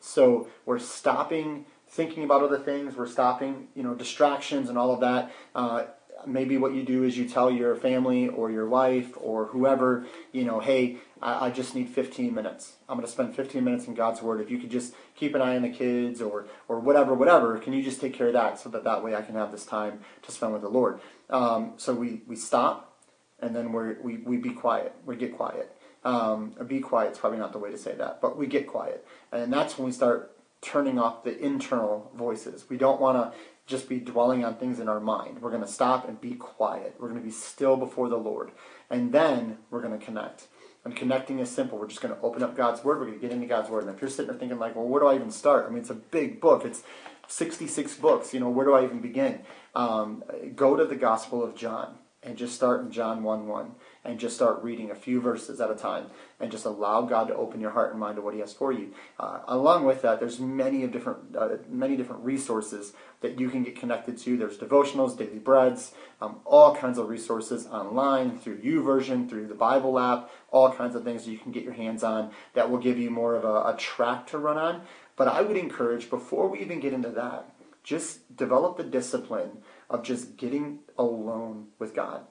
So 0.00 0.48
we're 0.64 0.78
stopping 0.78 1.66
thinking 1.88 2.24
about 2.24 2.42
other 2.42 2.58
things. 2.58 2.96
We're 2.96 3.06
stopping, 3.06 3.68
you 3.74 3.82
know, 3.82 3.94
distractions 3.94 4.68
and 4.68 4.76
all 4.76 4.92
of 4.92 5.00
that. 5.00 5.32
Uh, 5.54 5.84
maybe 6.26 6.56
what 6.56 6.74
you 6.74 6.82
do 6.82 7.04
is 7.04 7.16
you 7.16 7.28
tell 7.28 7.50
your 7.50 7.76
family 7.76 8.28
or 8.28 8.50
your 8.50 8.68
wife 8.68 9.12
or 9.16 9.46
whoever, 9.46 10.06
you 10.32 10.44
know, 10.44 10.60
hey, 10.60 10.96
I, 11.22 11.46
I 11.46 11.50
just 11.50 11.74
need 11.74 11.88
15 11.88 12.34
minutes. 12.34 12.74
I'm 12.88 12.96
going 12.96 13.06
to 13.06 13.12
spend 13.12 13.34
15 13.34 13.62
minutes 13.62 13.86
in 13.86 13.94
God's 13.94 14.22
Word. 14.22 14.40
If 14.40 14.50
you 14.50 14.58
could 14.58 14.70
just 14.70 14.94
keep 15.14 15.34
an 15.34 15.42
eye 15.42 15.56
on 15.56 15.62
the 15.62 15.70
kids 15.70 16.20
or 16.20 16.46
or 16.68 16.80
whatever, 16.80 17.14
whatever, 17.14 17.58
can 17.58 17.72
you 17.72 17.82
just 17.82 18.00
take 18.00 18.14
care 18.14 18.28
of 18.28 18.32
that 18.32 18.58
so 18.58 18.68
that 18.70 18.84
that 18.84 19.04
way 19.04 19.14
I 19.14 19.22
can 19.22 19.34
have 19.34 19.52
this 19.52 19.64
time 19.64 20.00
to 20.22 20.32
spend 20.32 20.52
with 20.52 20.62
the 20.62 20.68
Lord? 20.68 21.00
Um, 21.30 21.74
so 21.76 21.94
we 21.94 22.22
we 22.26 22.36
stop 22.36 22.98
and 23.40 23.54
then 23.54 23.72
we 23.72 23.94
we 24.02 24.16
we 24.18 24.36
be 24.36 24.50
quiet. 24.50 24.94
We 25.04 25.16
get 25.16 25.36
quiet. 25.36 25.72
Um, 26.06 26.54
be 26.68 26.78
quiet 26.78 27.12
is 27.12 27.18
probably 27.18 27.40
not 27.40 27.52
the 27.52 27.58
way 27.58 27.72
to 27.72 27.76
say 27.76 27.92
that, 27.96 28.20
but 28.20 28.38
we 28.38 28.46
get 28.46 28.68
quiet. 28.68 29.04
And 29.32 29.52
that's 29.52 29.76
when 29.76 29.86
we 29.86 29.92
start 29.92 30.36
turning 30.60 31.00
off 31.00 31.24
the 31.24 31.36
internal 31.36 32.12
voices. 32.14 32.70
We 32.70 32.76
don't 32.76 33.00
want 33.00 33.18
to 33.18 33.36
just 33.66 33.88
be 33.88 33.98
dwelling 33.98 34.44
on 34.44 34.54
things 34.54 34.78
in 34.78 34.88
our 34.88 35.00
mind. 35.00 35.42
We're 35.42 35.50
going 35.50 35.64
to 35.64 35.68
stop 35.68 36.08
and 36.08 36.20
be 36.20 36.34
quiet. 36.34 36.94
We're 37.00 37.08
going 37.08 37.20
to 37.20 37.26
be 37.26 37.32
still 37.32 37.76
before 37.76 38.08
the 38.08 38.18
Lord. 38.18 38.52
And 38.88 39.10
then 39.10 39.58
we're 39.68 39.82
going 39.82 39.98
to 39.98 40.04
connect. 40.04 40.46
And 40.84 40.94
connecting 40.94 41.40
is 41.40 41.50
simple. 41.50 41.76
We're 41.76 41.88
just 41.88 42.00
going 42.00 42.14
to 42.14 42.20
open 42.20 42.44
up 42.44 42.56
God's 42.56 42.84
Word. 42.84 43.00
We're 43.00 43.06
going 43.06 43.18
to 43.18 43.26
get 43.26 43.32
into 43.32 43.48
God's 43.48 43.68
Word. 43.68 43.82
And 43.82 43.92
if 43.92 44.00
you're 44.00 44.08
sitting 44.08 44.30
there 44.30 44.38
thinking, 44.38 44.60
like, 44.60 44.76
well, 44.76 44.86
where 44.86 45.00
do 45.00 45.08
I 45.08 45.16
even 45.16 45.32
start? 45.32 45.66
I 45.66 45.70
mean, 45.70 45.80
it's 45.80 45.90
a 45.90 45.94
big 45.94 46.40
book. 46.40 46.64
It's 46.64 46.84
66 47.26 47.96
books. 47.96 48.32
You 48.32 48.38
know, 48.38 48.48
where 48.48 48.64
do 48.64 48.74
I 48.74 48.84
even 48.84 49.00
begin? 49.00 49.40
Um, 49.74 50.22
go 50.54 50.76
to 50.76 50.84
the 50.84 50.94
Gospel 50.94 51.42
of 51.42 51.56
John 51.56 51.96
and 52.22 52.36
just 52.36 52.54
start 52.54 52.82
in 52.82 52.92
John 52.92 53.24
1 53.24 53.48
1 53.48 53.72
and 54.06 54.20
just 54.20 54.36
start 54.36 54.62
reading 54.62 54.90
a 54.90 54.94
few 54.94 55.20
verses 55.20 55.60
at 55.60 55.70
a 55.70 55.74
time 55.74 56.06
and 56.38 56.50
just 56.50 56.64
allow 56.64 57.02
God 57.02 57.28
to 57.28 57.34
open 57.34 57.60
your 57.60 57.72
heart 57.72 57.90
and 57.90 58.00
mind 58.00 58.16
to 58.16 58.22
what 58.22 58.34
He 58.34 58.40
has 58.40 58.52
for 58.52 58.72
you. 58.72 58.92
Uh, 59.18 59.40
along 59.48 59.84
with 59.84 60.02
that, 60.02 60.20
there's 60.20 60.38
many 60.38 60.84
of 60.84 60.92
different 60.92 61.36
uh, 61.36 61.48
many 61.68 61.96
different 61.96 62.24
resources 62.24 62.92
that 63.20 63.40
you 63.40 63.50
can 63.50 63.64
get 63.64 63.76
connected 63.76 64.16
to. 64.18 64.36
There's 64.36 64.58
devotionals, 64.58 65.18
daily 65.18 65.38
breads, 65.38 65.92
um, 66.20 66.40
all 66.44 66.74
kinds 66.74 66.98
of 66.98 67.08
resources 67.08 67.66
online 67.66 68.38
through 68.38 68.58
YouVersion, 68.58 69.28
through 69.28 69.48
the 69.48 69.54
Bible 69.54 69.98
app, 69.98 70.30
all 70.50 70.72
kinds 70.72 70.94
of 70.94 71.02
things 71.02 71.24
that 71.24 71.32
you 71.32 71.38
can 71.38 71.52
get 71.52 71.64
your 71.64 71.72
hands 71.72 72.04
on 72.04 72.30
that 72.54 72.70
will 72.70 72.78
give 72.78 72.98
you 72.98 73.10
more 73.10 73.34
of 73.34 73.44
a, 73.44 73.74
a 73.74 73.76
track 73.76 74.26
to 74.28 74.38
run 74.38 74.56
on. 74.56 74.82
But 75.16 75.28
I 75.28 75.40
would 75.40 75.56
encourage 75.56 76.10
before 76.10 76.48
we 76.48 76.60
even 76.60 76.78
get 76.78 76.92
into 76.92 77.10
that, 77.10 77.50
just 77.82 78.36
develop 78.36 78.76
the 78.76 78.84
discipline 78.84 79.58
of 79.88 80.02
just 80.02 80.36
getting 80.36 80.80
alone 80.98 81.68
with 81.78 81.94
God 81.94 82.26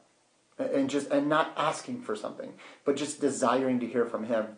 and 0.57 0.89
just 0.89 1.09
and 1.11 1.27
not 1.27 1.53
asking 1.57 2.01
for 2.01 2.15
something, 2.15 2.53
but 2.83 2.95
just 2.95 3.21
desiring 3.21 3.79
to 3.79 3.87
hear 3.87 4.05
from 4.05 4.25
Him. 4.25 4.57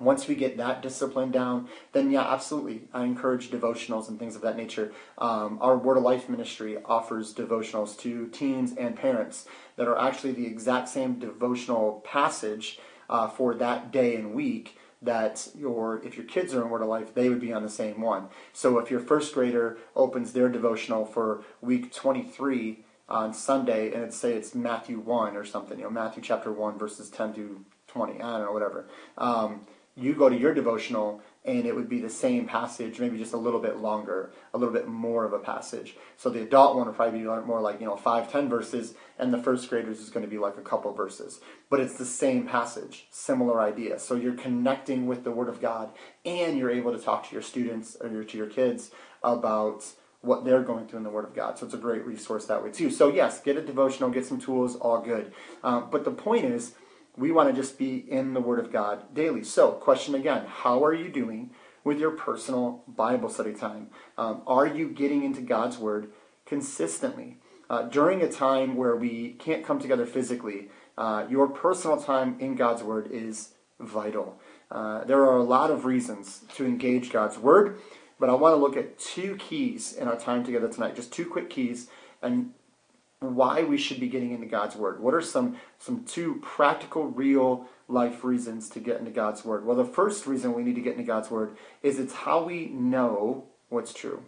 Once 0.00 0.26
we 0.26 0.34
get 0.34 0.56
that 0.56 0.82
discipline 0.82 1.30
down, 1.30 1.68
then 1.92 2.10
yeah, 2.10 2.22
absolutely, 2.22 2.82
I 2.92 3.04
encourage 3.04 3.50
devotionals 3.50 4.08
and 4.08 4.18
things 4.18 4.34
of 4.34 4.42
that 4.42 4.56
nature. 4.56 4.92
Um, 5.18 5.58
our 5.60 5.76
Word 5.76 5.96
of 5.96 6.02
Life 6.02 6.28
ministry 6.28 6.78
offers 6.84 7.34
devotionals 7.34 7.96
to 8.00 8.26
teens 8.28 8.74
and 8.76 8.96
parents 8.96 9.46
that 9.76 9.86
are 9.86 9.98
actually 9.98 10.32
the 10.32 10.46
exact 10.46 10.88
same 10.88 11.18
devotional 11.18 12.02
passage 12.04 12.78
uh, 13.08 13.28
for 13.28 13.54
that 13.54 13.92
day 13.92 14.16
and 14.16 14.34
week 14.34 14.76
that 15.02 15.48
your 15.56 16.00
if 16.04 16.16
your 16.16 16.24
kids 16.26 16.54
are 16.54 16.62
in 16.62 16.70
Word 16.70 16.82
of 16.82 16.88
Life, 16.88 17.14
they 17.14 17.28
would 17.28 17.40
be 17.40 17.52
on 17.52 17.62
the 17.62 17.68
same 17.68 18.00
one. 18.00 18.28
So 18.52 18.78
if 18.78 18.90
your 18.90 19.00
first 19.00 19.34
grader 19.34 19.76
opens 19.94 20.32
their 20.32 20.48
devotional 20.48 21.04
for 21.04 21.44
week 21.60 21.92
23 21.92 22.84
on 23.12 23.34
Sunday, 23.34 23.92
and 23.92 24.02
it's 24.02 24.16
say 24.16 24.32
it's 24.32 24.54
Matthew 24.54 24.98
one 24.98 25.36
or 25.36 25.44
something, 25.44 25.78
you 25.78 25.84
know, 25.84 25.90
Matthew 25.90 26.22
chapter 26.22 26.50
one 26.50 26.78
verses 26.78 27.10
ten 27.10 27.34
to 27.34 27.64
twenty, 27.86 28.20
I 28.20 28.38
don't 28.38 28.46
know, 28.46 28.52
whatever. 28.52 28.88
Um, 29.18 29.66
you 29.94 30.14
go 30.14 30.30
to 30.30 30.36
your 30.36 30.54
devotional 30.54 31.20
and 31.44 31.66
it 31.66 31.74
would 31.74 31.88
be 31.88 32.00
the 32.00 32.08
same 32.08 32.46
passage, 32.46 32.98
maybe 32.98 33.18
just 33.18 33.34
a 33.34 33.36
little 33.36 33.60
bit 33.60 33.76
longer, 33.76 34.32
a 34.54 34.58
little 34.58 34.72
bit 34.72 34.88
more 34.88 35.24
of 35.24 35.34
a 35.34 35.38
passage. 35.38 35.96
So 36.16 36.30
the 36.30 36.40
adult 36.42 36.76
one 36.76 36.86
would 36.86 36.96
probably 36.96 37.18
be 37.18 37.24
more 37.24 37.60
like, 37.60 37.80
you 37.80 37.86
know, 37.86 37.96
five, 37.96 38.30
ten 38.32 38.48
verses, 38.48 38.94
and 39.18 39.34
the 39.34 39.42
first 39.42 39.68
graders 39.68 40.00
is 40.00 40.08
going 40.08 40.24
to 40.24 40.30
be 40.30 40.38
like 40.38 40.56
a 40.56 40.62
couple 40.62 40.92
verses. 40.94 41.40
But 41.68 41.80
it's 41.80 41.98
the 41.98 42.06
same 42.06 42.46
passage, 42.46 43.06
similar 43.10 43.60
idea. 43.60 43.98
So 43.98 44.14
you're 44.14 44.34
connecting 44.34 45.06
with 45.06 45.24
the 45.24 45.32
Word 45.32 45.48
of 45.48 45.60
God, 45.60 45.90
and 46.24 46.56
you're 46.56 46.70
able 46.70 46.92
to 46.92 47.04
talk 47.04 47.28
to 47.28 47.34
your 47.34 47.42
students 47.42 47.96
or 48.00 48.24
to 48.24 48.36
your 48.38 48.46
kids 48.46 48.92
about 49.22 49.84
what 50.22 50.44
they're 50.44 50.62
going 50.62 50.86
through 50.86 50.98
in 50.98 51.04
the 51.04 51.10
Word 51.10 51.24
of 51.24 51.34
God. 51.34 51.58
So 51.58 51.66
it's 51.66 51.74
a 51.74 51.78
great 51.78 52.06
resource 52.06 52.46
that 52.46 52.62
way 52.62 52.70
too. 52.70 52.90
So 52.90 53.08
yes, 53.08 53.40
get 53.40 53.56
a 53.56 53.62
devotional, 53.62 54.10
get 54.10 54.24
some 54.24 54.40
tools, 54.40 54.76
all 54.76 55.00
good. 55.00 55.32
Um, 55.62 55.88
but 55.90 56.04
the 56.04 56.10
point 56.10 56.44
is, 56.44 56.74
we 57.16 57.30
want 57.30 57.50
to 57.50 57.54
just 57.54 57.78
be 57.78 57.96
in 57.96 58.32
the 58.32 58.40
Word 58.40 58.58
of 58.58 58.72
God 58.72 59.14
daily. 59.14 59.44
So, 59.44 59.72
question 59.72 60.14
again 60.14 60.46
how 60.46 60.84
are 60.84 60.94
you 60.94 61.08
doing 61.08 61.50
with 61.84 61.98
your 61.98 62.12
personal 62.12 62.84
Bible 62.88 63.28
study 63.28 63.52
time? 63.52 63.88
Um, 64.16 64.42
are 64.46 64.66
you 64.66 64.88
getting 64.88 65.24
into 65.24 65.40
God's 65.40 65.76
Word 65.76 66.10
consistently? 66.46 67.38
Uh, 67.68 67.82
during 67.82 68.20
a 68.22 68.30
time 68.30 68.76
where 68.76 68.96
we 68.96 69.32
can't 69.34 69.64
come 69.64 69.78
together 69.78 70.06
physically, 70.06 70.68
uh, 70.98 71.26
your 71.28 71.48
personal 71.48 72.00
time 72.00 72.36
in 72.38 72.54
God's 72.54 72.82
Word 72.82 73.10
is 73.10 73.54
vital. 73.80 74.40
Uh, 74.70 75.04
there 75.04 75.22
are 75.22 75.36
a 75.36 75.42
lot 75.42 75.70
of 75.70 75.84
reasons 75.84 76.42
to 76.54 76.64
engage 76.64 77.10
God's 77.10 77.38
Word, 77.38 77.78
but 78.22 78.30
I 78.30 78.34
want 78.34 78.52
to 78.52 78.56
look 78.56 78.76
at 78.76 79.00
two 79.00 79.34
keys 79.34 79.94
in 79.94 80.06
our 80.06 80.16
time 80.16 80.44
together 80.44 80.68
tonight, 80.68 80.94
just 80.94 81.12
two 81.12 81.26
quick 81.26 81.50
keys. 81.50 81.88
And 82.22 82.52
why 83.18 83.64
we 83.64 83.76
should 83.76 83.98
be 83.98 84.06
getting 84.06 84.30
into 84.30 84.46
God's 84.46 84.76
Word. 84.76 85.00
What 85.00 85.12
are 85.12 85.20
some, 85.20 85.56
some 85.80 86.04
two 86.04 86.36
practical, 86.40 87.08
real 87.08 87.66
life 87.88 88.22
reasons 88.22 88.68
to 88.70 88.78
get 88.78 89.00
into 89.00 89.10
God's 89.10 89.44
Word? 89.44 89.66
Well, 89.66 89.76
the 89.76 89.84
first 89.84 90.24
reason 90.28 90.54
we 90.54 90.62
need 90.62 90.76
to 90.76 90.80
get 90.80 90.92
into 90.92 91.02
God's 91.02 91.32
Word 91.32 91.56
is 91.82 91.98
it's 91.98 92.14
how 92.14 92.44
we 92.44 92.66
know 92.66 93.46
what's 93.70 93.92
true. 93.92 94.22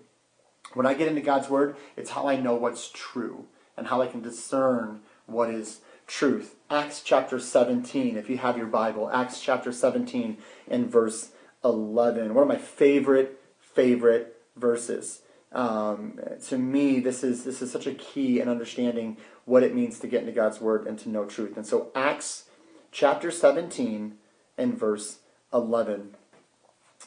When 0.73 0.87
I 0.87 0.95
get 0.95 1.07
into 1.07 1.21
God's 1.21 1.49
Word, 1.49 1.77
it's 1.97 2.11
how 2.11 2.27
I 2.27 2.35
know 2.35 2.57
what's 2.57 2.91
true 2.93 3.45
and 3.77 3.87
how 3.87 4.03
I 4.03 4.09
can 4.09 4.23
discern 4.23 5.03
what 5.27 5.51
is 5.51 5.83
truth. 6.09 6.57
Acts 6.69 7.01
chapter 7.01 7.39
17, 7.39 8.17
if 8.17 8.29
you 8.29 8.39
have 8.39 8.57
your 8.57 8.67
Bible, 8.67 9.09
Acts 9.09 9.41
chapter 9.41 9.71
17 9.71 10.37
and 10.67 10.91
verse 10.91 11.31
11. 11.65 12.35
One 12.35 12.43
of 12.43 12.49
my 12.49 12.59
favorite, 12.59 13.41
favorite 13.75 14.41
verses. 14.57 15.23
Um, 15.53 16.19
to 16.49 16.59
me, 16.59 17.01
this 17.01 17.23
is 17.23 17.45
this 17.45 17.63
is 17.63 17.71
such 17.71 17.87
a 17.87 17.95
key 17.95 18.41
in 18.41 18.49
understanding 18.49 19.17
what 19.45 19.63
it 19.63 19.75
means 19.75 19.99
to 20.01 20.09
get 20.09 20.23
into 20.23 20.33
God's 20.33 20.61
Word 20.61 20.87
and 20.87 20.99
to 21.01 21.09
know 21.09 21.25
truth. 21.25 21.57
And 21.57 21.67
so, 21.67 21.91
Acts 21.95 22.47
chapter 22.91 23.31
17 23.31 24.15
and 24.57 24.79
verse 24.79 25.19
11. 25.53 26.15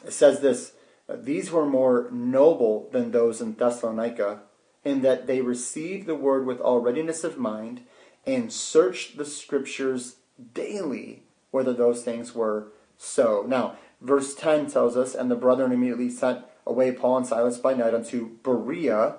It 0.06 0.12
says 0.12 0.40
this 0.40 0.72
These 1.12 1.50
were 1.50 1.66
more 1.66 2.08
noble 2.10 2.88
than 2.92 3.10
those 3.10 3.40
in 3.40 3.54
Thessalonica, 3.54 4.40
in 4.84 5.02
that 5.02 5.26
they 5.26 5.40
received 5.40 6.06
the 6.06 6.14
word 6.14 6.46
with 6.46 6.60
all 6.60 6.80
readiness 6.80 7.24
of 7.24 7.38
mind 7.38 7.82
and 8.26 8.52
searched 8.52 9.16
the 9.16 9.24
scriptures 9.24 10.16
daily 10.54 11.22
whether 11.50 11.72
those 11.72 12.02
things 12.02 12.34
were 12.34 12.68
so. 12.96 13.44
Now, 13.46 13.76
verse 14.00 14.34
10 14.34 14.70
tells 14.70 14.96
us, 14.96 15.14
And 15.14 15.30
the 15.30 15.36
brethren 15.36 15.72
immediately 15.72 16.10
sent 16.10 16.44
away 16.68 16.92
Paul 16.92 17.18
and 17.18 17.26
Silas 17.26 17.58
by 17.58 17.74
night 17.74 17.94
unto 17.94 18.36
Berea, 18.42 19.16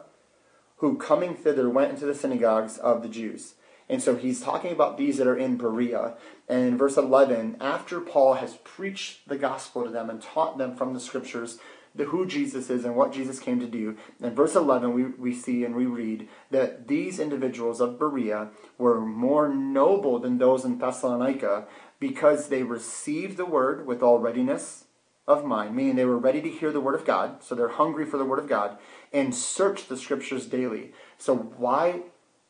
who 0.77 0.97
coming 0.97 1.35
thither 1.35 1.69
went 1.69 1.91
into 1.91 2.05
the 2.05 2.15
synagogues 2.15 2.77
of 2.77 3.01
the 3.01 3.09
Jews. 3.09 3.55
And 3.89 4.01
so 4.01 4.15
he's 4.15 4.39
talking 4.39 4.71
about 4.71 4.97
these 4.97 5.17
that 5.17 5.27
are 5.27 5.37
in 5.37 5.57
Berea. 5.57 6.13
And 6.47 6.67
in 6.67 6.77
verse 6.77 6.95
11, 6.95 7.57
after 7.59 7.99
Paul 7.99 8.35
has 8.35 8.57
preached 8.63 9.27
the 9.27 9.37
gospel 9.37 9.83
to 9.83 9.89
them 9.89 10.09
and 10.09 10.21
taught 10.21 10.57
them 10.59 10.75
from 10.75 10.93
the 10.93 10.99
scriptures 10.99 11.57
the, 11.95 12.05
who 12.05 12.27
Jesus 12.27 12.69
is 12.69 12.85
and 12.85 12.95
what 12.95 13.11
Jesus 13.11 13.39
came 13.39 13.59
to 13.59 13.65
do, 13.65 13.97
in 14.21 14.35
verse 14.35 14.55
11 14.55 14.93
we, 14.93 15.05
we 15.05 15.33
see 15.33 15.65
and 15.65 15.75
we 15.75 15.87
read 15.87 16.29
that 16.51 16.87
these 16.87 17.19
individuals 17.19 17.81
of 17.81 17.97
Berea 17.97 18.49
were 18.77 19.01
more 19.01 19.49
noble 19.49 20.19
than 20.19 20.37
those 20.37 20.63
in 20.63 20.77
Thessalonica 20.77 21.65
because 21.99 22.47
they 22.47 22.61
received 22.61 23.37
the 23.37 23.45
word 23.45 23.87
with 23.87 24.03
all 24.03 24.19
readiness 24.19 24.85
of 25.29 25.45
mind, 25.45 25.75
meaning 25.75 25.95
they 25.95 26.05
were 26.05 26.17
ready 26.17 26.41
to 26.41 26.49
hear 26.49 26.71
the 26.71 26.81
word 26.81 26.95
of 26.95 27.05
God, 27.05 27.43
so 27.43 27.53
they're 27.53 27.69
hungry 27.69 28.05
for 28.05 28.17
the 28.17 28.25
word 28.25 28.39
of 28.39 28.49
God, 28.49 28.77
and 29.13 29.33
search 29.33 29.87
the 29.87 29.95
scriptures 29.95 30.47
daily. 30.47 30.91
So 31.17 31.35
why 31.35 32.01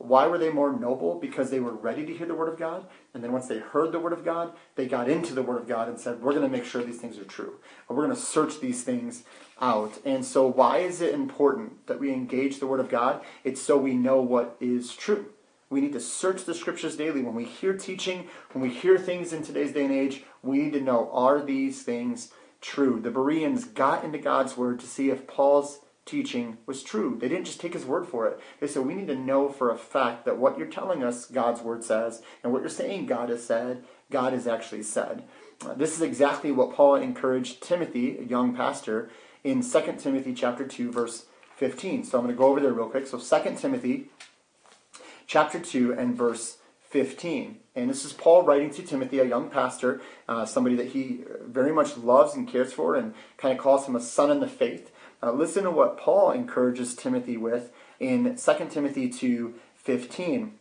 why 0.01 0.27
were 0.27 0.37
they 0.37 0.49
more 0.49 0.71
noble? 0.71 1.19
Because 1.19 1.51
they 1.51 1.59
were 1.59 1.73
ready 1.73 2.05
to 2.05 2.13
hear 2.13 2.25
the 2.25 2.33
word 2.33 2.47
of 2.47 2.57
God, 2.57 2.85
and 3.13 3.21
then 3.21 3.33
once 3.33 3.49
they 3.49 3.59
heard 3.59 3.91
the 3.91 3.99
word 3.99 4.13
of 4.13 4.23
God, 4.23 4.53
they 4.75 4.87
got 4.87 5.09
into 5.09 5.33
the 5.33 5.43
word 5.43 5.59
of 5.59 5.67
God 5.67 5.89
and 5.89 5.99
said, 5.99 6.21
"We're 6.21 6.31
going 6.31 6.49
to 6.49 6.57
make 6.57 6.63
sure 6.63 6.81
these 6.81 7.01
things 7.01 7.19
are 7.19 7.25
true. 7.25 7.55
We're 7.89 8.05
going 8.05 8.15
to 8.15 8.15
search 8.15 8.61
these 8.61 8.81
things 8.81 9.23
out." 9.59 9.99
And 10.05 10.23
so 10.23 10.47
why 10.47 10.77
is 10.77 11.01
it 11.01 11.13
important 11.13 11.85
that 11.87 11.99
we 11.99 12.13
engage 12.13 12.59
the 12.59 12.67
word 12.67 12.79
of 12.79 12.87
God? 12.87 13.21
It's 13.43 13.61
so 13.61 13.77
we 13.77 13.93
know 13.93 14.21
what 14.21 14.55
is 14.61 14.95
true. 14.95 15.25
We 15.69 15.81
need 15.81 15.93
to 15.93 15.99
search 15.99 16.45
the 16.45 16.55
scriptures 16.55 16.95
daily. 16.95 17.21
When 17.21 17.35
we 17.35 17.43
hear 17.43 17.73
teaching, 17.73 18.27
when 18.53 18.63
we 18.63 18.69
hear 18.69 18.97
things 18.97 19.33
in 19.33 19.43
today's 19.43 19.73
day 19.73 19.83
and 19.83 19.93
age, 19.93 20.23
we 20.41 20.59
need 20.59 20.73
to 20.73 20.81
know 20.81 21.11
are 21.11 21.41
these 21.41 21.83
things 21.83 22.31
true? 22.61 22.99
The 22.99 23.11
Bereans 23.11 23.65
got 23.65 24.03
into 24.03 24.17
God's 24.17 24.57
word 24.57 24.79
to 24.79 24.87
see 24.87 25.09
if 25.09 25.27
Paul's 25.27 25.79
teaching 26.05 26.57
was 26.65 26.81
true. 26.81 27.17
They 27.19 27.29
didn't 27.29 27.45
just 27.45 27.61
take 27.61 27.73
his 27.73 27.85
word 27.85 28.07
for 28.07 28.27
it. 28.27 28.39
They 28.59 28.67
said, 28.67 28.85
We 28.85 28.95
need 28.95 29.07
to 29.07 29.15
know 29.15 29.49
for 29.49 29.69
a 29.69 29.77
fact 29.77 30.25
that 30.25 30.37
what 30.37 30.57
you're 30.57 30.67
telling 30.67 31.03
us, 31.03 31.25
God's 31.25 31.61
word 31.61 31.83
says, 31.83 32.21
and 32.43 32.51
what 32.51 32.61
you're 32.61 32.69
saying 32.69 33.05
God 33.05 33.29
has 33.29 33.45
said, 33.45 33.83
God 34.09 34.33
has 34.33 34.47
actually 34.47 34.83
said. 34.83 35.23
Uh, 35.65 35.73
this 35.73 35.95
is 35.95 36.01
exactly 36.01 36.51
what 36.51 36.73
Paul 36.73 36.95
encouraged 36.95 37.61
Timothy, 37.61 38.17
a 38.17 38.23
young 38.23 38.55
pastor, 38.55 39.09
in 39.43 39.61
2 39.61 39.95
Timothy 39.99 40.33
chapter 40.33 40.65
2, 40.65 40.91
verse 40.91 41.25
15. 41.57 42.05
So 42.05 42.17
I'm 42.17 42.25
going 42.25 42.35
to 42.35 42.39
go 42.39 42.47
over 42.47 42.59
there 42.59 42.73
real 42.73 42.89
quick. 42.89 43.05
So 43.05 43.19
2 43.19 43.55
Timothy 43.55 44.09
chapter 45.27 45.59
2 45.59 45.93
and 45.93 46.15
verse 46.15 46.57
15. 46.89 47.59
And 47.81 47.89
this 47.89 48.05
is 48.05 48.13
Paul 48.13 48.43
writing 48.43 48.69
to 48.71 48.83
Timothy, 48.83 49.19
a 49.19 49.25
young 49.25 49.49
pastor, 49.49 50.01
uh, 50.27 50.45
somebody 50.45 50.75
that 50.75 50.89
he 50.89 51.21
very 51.45 51.71
much 51.71 51.97
loves 51.97 52.35
and 52.35 52.47
cares 52.47 52.73
for, 52.73 52.95
and 52.95 53.13
kind 53.37 53.57
of 53.57 53.63
calls 53.63 53.87
him 53.87 53.95
a 53.95 54.01
son 54.01 54.31
in 54.31 54.39
the 54.39 54.47
faith. 54.47 54.91
Uh, 55.21 55.31
listen 55.31 55.63
to 55.63 55.71
what 55.71 55.97
Paul 55.97 56.31
encourages 56.31 56.95
Timothy 56.95 57.37
with 57.37 57.71
in 57.99 58.35
2 58.35 58.65
Timothy 58.69 59.09
2 59.09 59.55
15. 59.75 60.53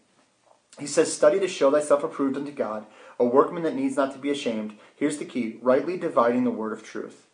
He 0.79 0.87
says, 0.87 1.13
Study 1.13 1.41
to 1.41 1.49
show 1.49 1.71
thyself 1.71 2.05
approved 2.05 2.37
unto 2.37 2.53
God, 2.53 2.87
a 3.19 3.25
workman 3.25 3.65
that 3.65 3.75
needs 3.75 3.97
not 3.97 4.13
to 4.13 4.19
be 4.19 4.31
ashamed. 4.31 4.75
Here's 4.95 5.19
the 5.19 5.25
key 5.25 5.59
rightly 5.61 5.97
dividing 5.97 6.45
the 6.45 6.51
word 6.51 6.73
of 6.73 6.85
truth. 6.85 7.27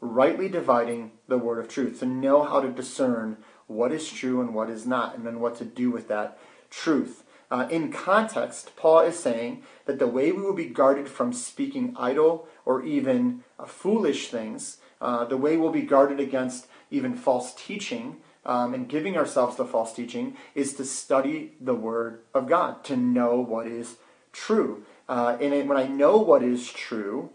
Rightly 0.00 0.48
dividing 0.48 1.12
the 1.26 1.38
word 1.38 1.58
of 1.58 1.68
truth. 1.68 2.00
To 2.00 2.06
know 2.06 2.42
how 2.42 2.60
to 2.60 2.70
discern 2.70 3.38
what 3.66 3.92
is 3.92 4.10
true 4.10 4.40
and 4.40 4.54
what 4.54 4.70
is 4.70 4.86
not, 4.86 5.16
and 5.16 5.26
then 5.26 5.40
what 5.40 5.56
to 5.56 5.64
do 5.64 5.90
with 5.90 6.08
that 6.08 6.38
truth. 6.70 7.22
Uh, 7.50 7.66
in 7.70 7.90
context, 7.90 8.76
Paul 8.76 9.00
is 9.00 9.18
saying 9.18 9.62
that 9.86 9.98
the 9.98 10.06
way 10.06 10.32
we 10.32 10.42
will 10.42 10.54
be 10.54 10.66
guarded 10.66 11.08
from 11.08 11.32
speaking 11.32 11.94
idle 11.98 12.46
or 12.64 12.82
even 12.84 13.42
uh, 13.58 13.64
foolish 13.64 14.28
things, 14.28 14.78
uh, 15.00 15.24
the 15.24 15.36
way 15.36 15.56
we'll 15.56 15.70
be 15.70 15.82
guarded 15.82 16.20
against 16.20 16.66
even 16.90 17.14
false 17.14 17.54
teaching 17.54 18.18
um, 18.44 18.74
and 18.74 18.88
giving 18.88 19.16
ourselves 19.16 19.56
to 19.56 19.64
false 19.64 19.94
teaching, 19.94 20.36
is 20.54 20.74
to 20.74 20.84
study 20.84 21.52
the 21.60 21.74
Word 21.74 22.20
of 22.34 22.48
God, 22.48 22.84
to 22.84 22.96
know 22.96 23.38
what 23.40 23.66
is 23.66 23.96
true. 24.32 24.84
Uh, 25.08 25.36
and 25.40 25.68
when 25.68 25.78
I 25.78 25.86
know 25.86 26.18
what 26.18 26.42
is 26.42 26.70
true, 26.70 27.30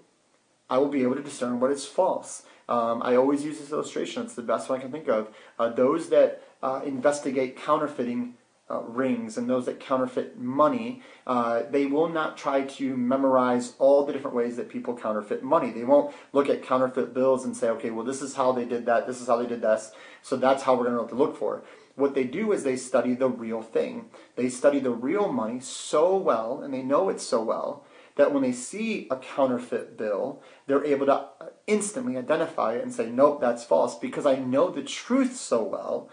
I 0.69 0.77
will 0.77 0.89
be 0.89 1.03
able 1.03 1.15
to 1.15 1.23
discern 1.23 1.59
what 1.59 1.71
is 1.71 1.85
false. 1.85 2.43
Um, 2.69 3.01
I 3.03 3.15
always 3.15 3.43
use 3.43 3.59
this 3.59 3.71
illustration, 3.71 4.23
it's 4.23 4.35
the 4.35 4.41
best 4.41 4.69
one 4.69 4.79
I 4.79 4.81
can 4.81 4.91
think 4.91 5.07
of. 5.07 5.29
Uh, 5.59 5.69
those 5.69 6.09
that 6.09 6.41
uh, 6.61 6.81
investigate 6.85 7.57
counterfeiting 7.57 8.35
uh, 8.69 8.81
rings 8.81 9.37
and 9.37 9.49
those 9.49 9.65
that 9.65 9.79
counterfeit 9.79 10.37
money, 10.37 11.01
uh, 11.27 11.63
they 11.69 11.85
will 11.85 12.09
not 12.09 12.37
try 12.37 12.63
to 12.63 12.97
memorize 12.97 13.73
all 13.79 14.05
the 14.05 14.13
different 14.13 14.35
ways 14.35 14.55
that 14.55 14.69
people 14.69 14.97
counterfeit 14.97 15.43
money. 15.43 15.71
They 15.71 15.83
won't 15.83 16.13
look 16.31 16.49
at 16.49 16.63
counterfeit 16.63 17.13
bills 17.13 17.45
and 17.45 17.55
say, 17.55 17.69
okay, 17.69 17.91
well, 17.91 18.05
this 18.05 18.21
is 18.21 18.35
how 18.35 18.51
they 18.51 18.65
did 18.65 18.85
that, 18.87 19.07
this 19.07 19.21
is 19.21 19.27
how 19.27 19.37
they 19.37 19.47
did 19.47 19.61
this, 19.61 19.91
so 20.21 20.35
that's 20.35 20.63
how 20.63 20.75
we're 20.75 20.85
going 20.85 21.07
to 21.07 21.13
to 21.13 21.15
look 21.23 21.37
for. 21.37 21.63
What 21.95 22.15
they 22.15 22.23
do 22.23 22.51
is 22.51 22.63
they 22.63 22.75
study 22.75 23.13
the 23.13 23.29
real 23.29 23.61
thing. 23.61 24.05
They 24.35 24.49
study 24.49 24.79
the 24.79 24.91
real 24.91 25.31
money 25.31 25.59
so 25.59 26.17
well, 26.17 26.61
and 26.61 26.73
they 26.73 26.81
know 26.81 27.09
it 27.09 27.21
so 27.21 27.41
well, 27.41 27.85
that 28.15 28.33
when 28.33 28.43
they 28.43 28.51
see 28.51 29.07
a 29.09 29.17
counterfeit 29.17 29.97
bill, 29.97 30.41
they're 30.67 30.85
able 30.85 31.05
to 31.05 31.27
instantly 31.67 32.17
identify 32.17 32.73
it 32.73 32.83
and 32.83 32.93
say, 32.93 33.09
nope, 33.09 33.41
that's 33.41 33.63
false, 33.63 33.97
because 33.97 34.25
I 34.25 34.35
know 34.35 34.69
the 34.69 34.83
truth 34.83 35.35
so 35.35 35.63
well. 35.63 36.09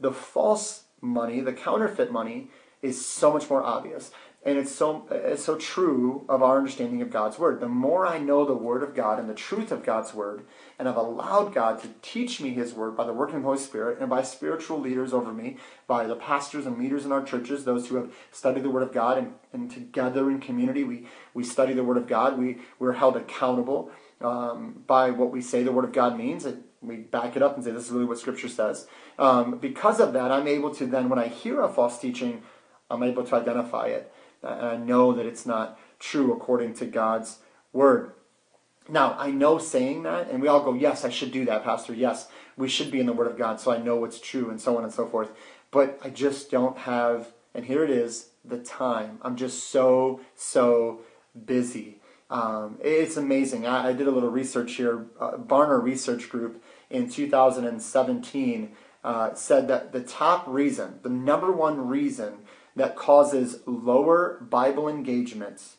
The 0.00 0.12
false 0.12 0.84
money, 1.00 1.40
the 1.40 1.52
counterfeit 1.52 2.10
money, 2.10 2.50
is 2.82 3.04
so 3.04 3.32
much 3.32 3.48
more 3.50 3.62
obvious. 3.62 4.10
And 4.44 4.56
it's 4.56 4.72
so 4.72 5.06
it's 5.10 5.44
so 5.44 5.56
true 5.56 6.24
of 6.28 6.44
our 6.44 6.58
understanding 6.58 7.02
of 7.02 7.10
God's 7.10 7.40
word. 7.40 7.58
The 7.58 7.68
more 7.68 8.06
I 8.06 8.18
know 8.18 8.44
the 8.44 8.54
word 8.54 8.84
of 8.84 8.94
God 8.94 9.18
and 9.18 9.28
the 9.28 9.34
truth 9.34 9.72
of 9.72 9.84
God's 9.84 10.14
word, 10.14 10.44
and 10.78 10.88
I've 10.88 10.96
allowed 10.96 11.52
God 11.52 11.82
to 11.82 11.88
teach 12.02 12.40
me 12.40 12.50
his 12.50 12.72
word 12.72 12.96
by 12.96 13.04
the 13.04 13.12
working 13.12 13.36
of 13.36 13.42
the 13.42 13.48
Holy 13.48 13.58
Spirit 13.58 13.98
and 13.98 14.08
by 14.08 14.22
spiritual 14.22 14.78
leaders 14.78 15.12
over 15.12 15.32
me, 15.32 15.56
by 15.88 16.06
the 16.06 16.14
pastors 16.14 16.66
and 16.66 16.78
leaders 16.78 17.04
in 17.04 17.10
our 17.10 17.22
churches, 17.22 17.64
those 17.64 17.88
who 17.88 17.96
have 17.96 18.14
studied 18.30 18.62
the 18.62 18.70
word 18.70 18.84
of 18.84 18.92
God 18.92 19.18
and, 19.18 19.34
and 19.52 19.70
together 19.72 20.30
in 20.30 20.38
community 20.38 20.84
we, 20.84 21.08
we 21.34 21.42
study 21.42 21.72
the 21.72 21.84
word 21.84 21.96
of 21.96 22.06
God. 22.06 22.38
We 22.38 22.58
we're 22.78 22.92
held 22.92 23.16
accountable 23.16 23.90
um, 24.20 24.84
by 24.86 25.10
what 25.10 25.32
we 25.32 25.40
say 25.40 25.64
the 25.64 25.72
word 25.72 25.84
of 25.84 25.92
God 25.92 26.16
means. 26.16 26.46
It, 26.46 26.58
we 26.80 26.96
back 26.96 27.36
it 27.36 27.42
up 27.42 27.56
and 27.56 27.64
say 27.64 27.70
this 27.70 27.86
is 27.86 27.90
really 27.90 28.04
what 28.04 28.18
Scripture 28.18 28.48
says. 28.48 28.86
Um, 29.18 29.58
because 29.58 30.00
of 30.00 30.12
that, 30.12 30.30
I'm 30.30 30.46
able 30.46 30.74
to 30.74 30.86
then, 30.86 31.08
when 31.08 31.18
I 31.18 31.28
hear 31.28 31.60
a 31.60 31.68
false 31.68 31.98
teaching, 31.98 32.42
I'm 32.90 33.02
able 33.02 33.24
to 33.24 33.34
identify 33.34 33.86
it. 33.86 34.12
And 34.42 34.66
I 34.66 34.76
know 34.76 35.12
that 35.12 35.26
it's 35.26 35.44
not 35.46 35.78
true 35.98 36.32
according 36.32 36.74
to 36.74 36.86
God's 36.86 37.38
word. 37.72 38.12
Now, 38.88 39.16
I 39.18 39.30
know 39.30 39.58
saying 39.58 40.04
that, 40.04 40.30
and 40.30 40.40
we 40.40 40.48
all 40.48 40.62
go, 40.62 40.72
yes, 40.72 41.04
I 41.04 41.10
should 41.10 41.30
do 41.30 41.44
that, 41.44 41.64
Pastor. 41.64 41.92
Yes, 41.92 42.28
we 42.56 42.68
should 42.68 42.90
be 42.90 43.00
in 43.00 43.06
the 43.06 43.12
Word 43.12 43.26
of 43.26 43.36
God, 43.36 43.60
so 43.60 43.70
I 43.70 43.76
know 43.76 43.96
what's 43.96 44.18
true, 44.18 44.48
and 44.48 44.58
so 44.58 44.78
on 44.78 44.84
and 44.84 44.92
so 44.92 45.06
forth. 45.06 45.30
But 45.70 46.00
I 46.02 46.08
just 46.08 46.50
don't 46.50 46.78
have, 46.78 47.32
and 47.54 47.66
here 47.66 47.84
it 47.84 47.90
is, 47.90 48.30
the 48.42 48.58
time. 48.58 49.18
I'm 49.20 49.36
just 49.36 49.68
so, 49.68 50.20
so 50.34 51.00
busy. 51.44 52.00
Um, 52.30 52.78
it's 52.82 53.16
amazing. 53.16 53.66
I, 53.66 53.88
I, 53.88 53.92
did 53.94 54.06
a 54.06 54.10
little 54.10 54.30
research 54.30 54.74
here. 54.74 55.06
Uh, 55.18 55.32
Barna 55.38 55.82
Research 55.82 56.28
Group 56.28 56.62
in 56.90 57.08
2017 57.08 58.72
uh, 59.02 59.34
said 59.34 59.66
that 59.68 59.92
the 59.92 60.02
top 60.02 60.44
reason, 60.46 61.00
the 61.02 61.08
number 61.08 61.50
one 61.50 61.88
reason 61.88 62.40
that 62.76 62.96
causes 62.96 63.60
lower 63.64 64.38
Bible 64.42 64.88
engagements. 64.88 65.76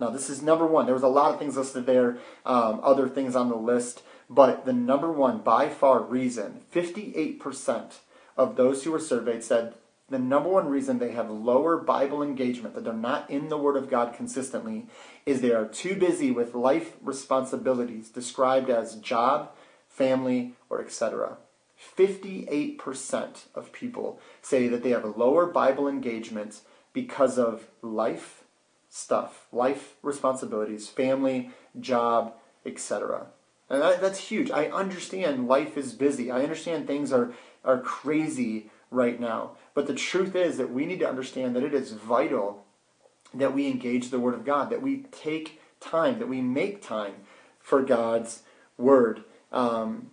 Now, 0.00 0.08
this 0.08 0.30
is 0.30 0.42
number 0.42 0.66
one. 0.66 0.86
There 0.86 0.94
was 0.94 1.02
a 1.02 1.08
lot 1.08 1.32
of 1.32 1.38
things 1.38 1.56
listed 1.56 1.86
there, 1.86 2.18
um, 2.46 2.80
other 2.82 3.08
things 3.08 3.36
on 3.36 3.50
the 3.50 3.56
list, 3.56 4.02
but 4.30 4.64
the 4.64 4.72
number 4.72 5.12
one 5.12 5.38
by 5.38 5.68
far 5.68 6.02
reason 6.02 6.62
58% 6.74 7.98
of 8.36 8.56
those 8.56 8.82
who 8.82 8.92
were 8.92 8.98
surveyed 8.98 9.44
said 9.44 9.74
the 10.08 10.18
number 10.18 10.48
one 10.48 10.68
reason 10.68 10.98
they 10.98 11.12
have 11.12 11.30
lower 11.30 11.78
Bible 11.78 12.22
engagement, 12.22 12.74
that 12.74 12.84
they're 12.84 12.92
not 12.92 13.30
in 13.30 13.48
the 13.48 13.58
Word 13.58 13.76
of 13.76 13.88
God 13.88 14.14
consistently, 14.14 14.86
is 15.24 15.40
they 15.40 15.52
are 15.52 15.66
too 15.66 15.94
busy 15.94 16.30
with 16.30 16.54
life 16.54 16.96
responsibilities 17.00 18.10
described 18.10 18.68
as 18.68 18.96
job, 18.96 19.52
family, 19.88 20.54
or 20.68 20.82
etc. 20.82 21.38
58% 21.96 23.46
of 23.54 23.72
people 23.72 24.20
say 24.40 24.68
that 24.68 24.82
they 24.82 24.90
have 24.90 25.04
a 25.04 25.18
lower 25.18 25.46
Bible 25.46 25.88
engagement 25.88 26.60
because 26.92 27.38
of 27.38 27.68
life 27.80 28.44
stuff, 28.88 29.46
life 29.52 29.94
responsibilities, 30.02 30.88
family, 30.88 31.50
job, 31.80 32.34
etc. 32.66 33.26
And 33.70 33.80
that, 33.80 34.00
that's 34.02 34.18
huge. 34.18 34.50
I 34.50 34.66
understand 34.66 35.48
life 35.48 35.78
is 35.78 35.94
busy. 35.94 36.30
I 36.30 36.42
understand 36.42 36.86
things 36.86 37.12
are, 37.12 37.32
are 37.64 37.80
crazy 37.80 38.70
right 38.92 39.18
now. 39.18 39.52
But 39.74 39.86
the 39.86 39.94
truth 39.94 40.36
is 40.36 40.58
that 40.58 40.72
we 40.72 40.86
need 40.86 41.00
to 41.00 41.08
understand 41.08 41.56
that 41.56 41.64
it 41.64 41.74
is 41.74 41.92
vital 41.92 42.64
that 43.34 43.54
we 43.54 43.66
engage 43.66 44.10
the 44.10 44.20
Word 44.20 44.34
of 44.34 44.44
God, 44.44 44.70
that 44.70 44.82
we 44.82 45.04
take 45.10 45.60
time, 45.80 46.18
that 46.18 46.28
we 46.28 46.40
make 46.40 46.82
time 46.82 47.14
for 47.58 47.82
God's 47.82 48.42
Word. 48.76 49.24
Um, 49.50 50.10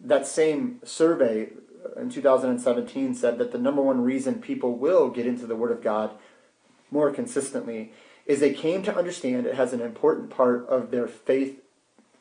that 0.00 0.26
same 0.26 0.80
survey 0.84 1.50
in 1.96 2.10
2017 2.10 3.14
said 3.14 3.38
that 3.38 3.52
the 3.52 3.58
number 3.58 3.82
one 3.82 4.02
reason 4.02 4.40
people 4.40 4.76
will 4.76 5.08
get 5.10 5.26
into 5.26 5.46
the 5.46 5.56
Word 5.56 5.72
of 5.72 5.82
God 5.82 6.10
more 6.90 7.10
consistently 7.10 7.92
is 8.26 8.40
they 8.40 8.52
came 8.52 8.82
to 8.82 8.94
understand 8.94 9.46
it 9.46 9.54
has 9.54 9.72
an 9.72 9.80
important 9.80 10.30
part 10.30 10.66
of 10.68 10.90
their 10.90 11.06
faith 11.06 11.60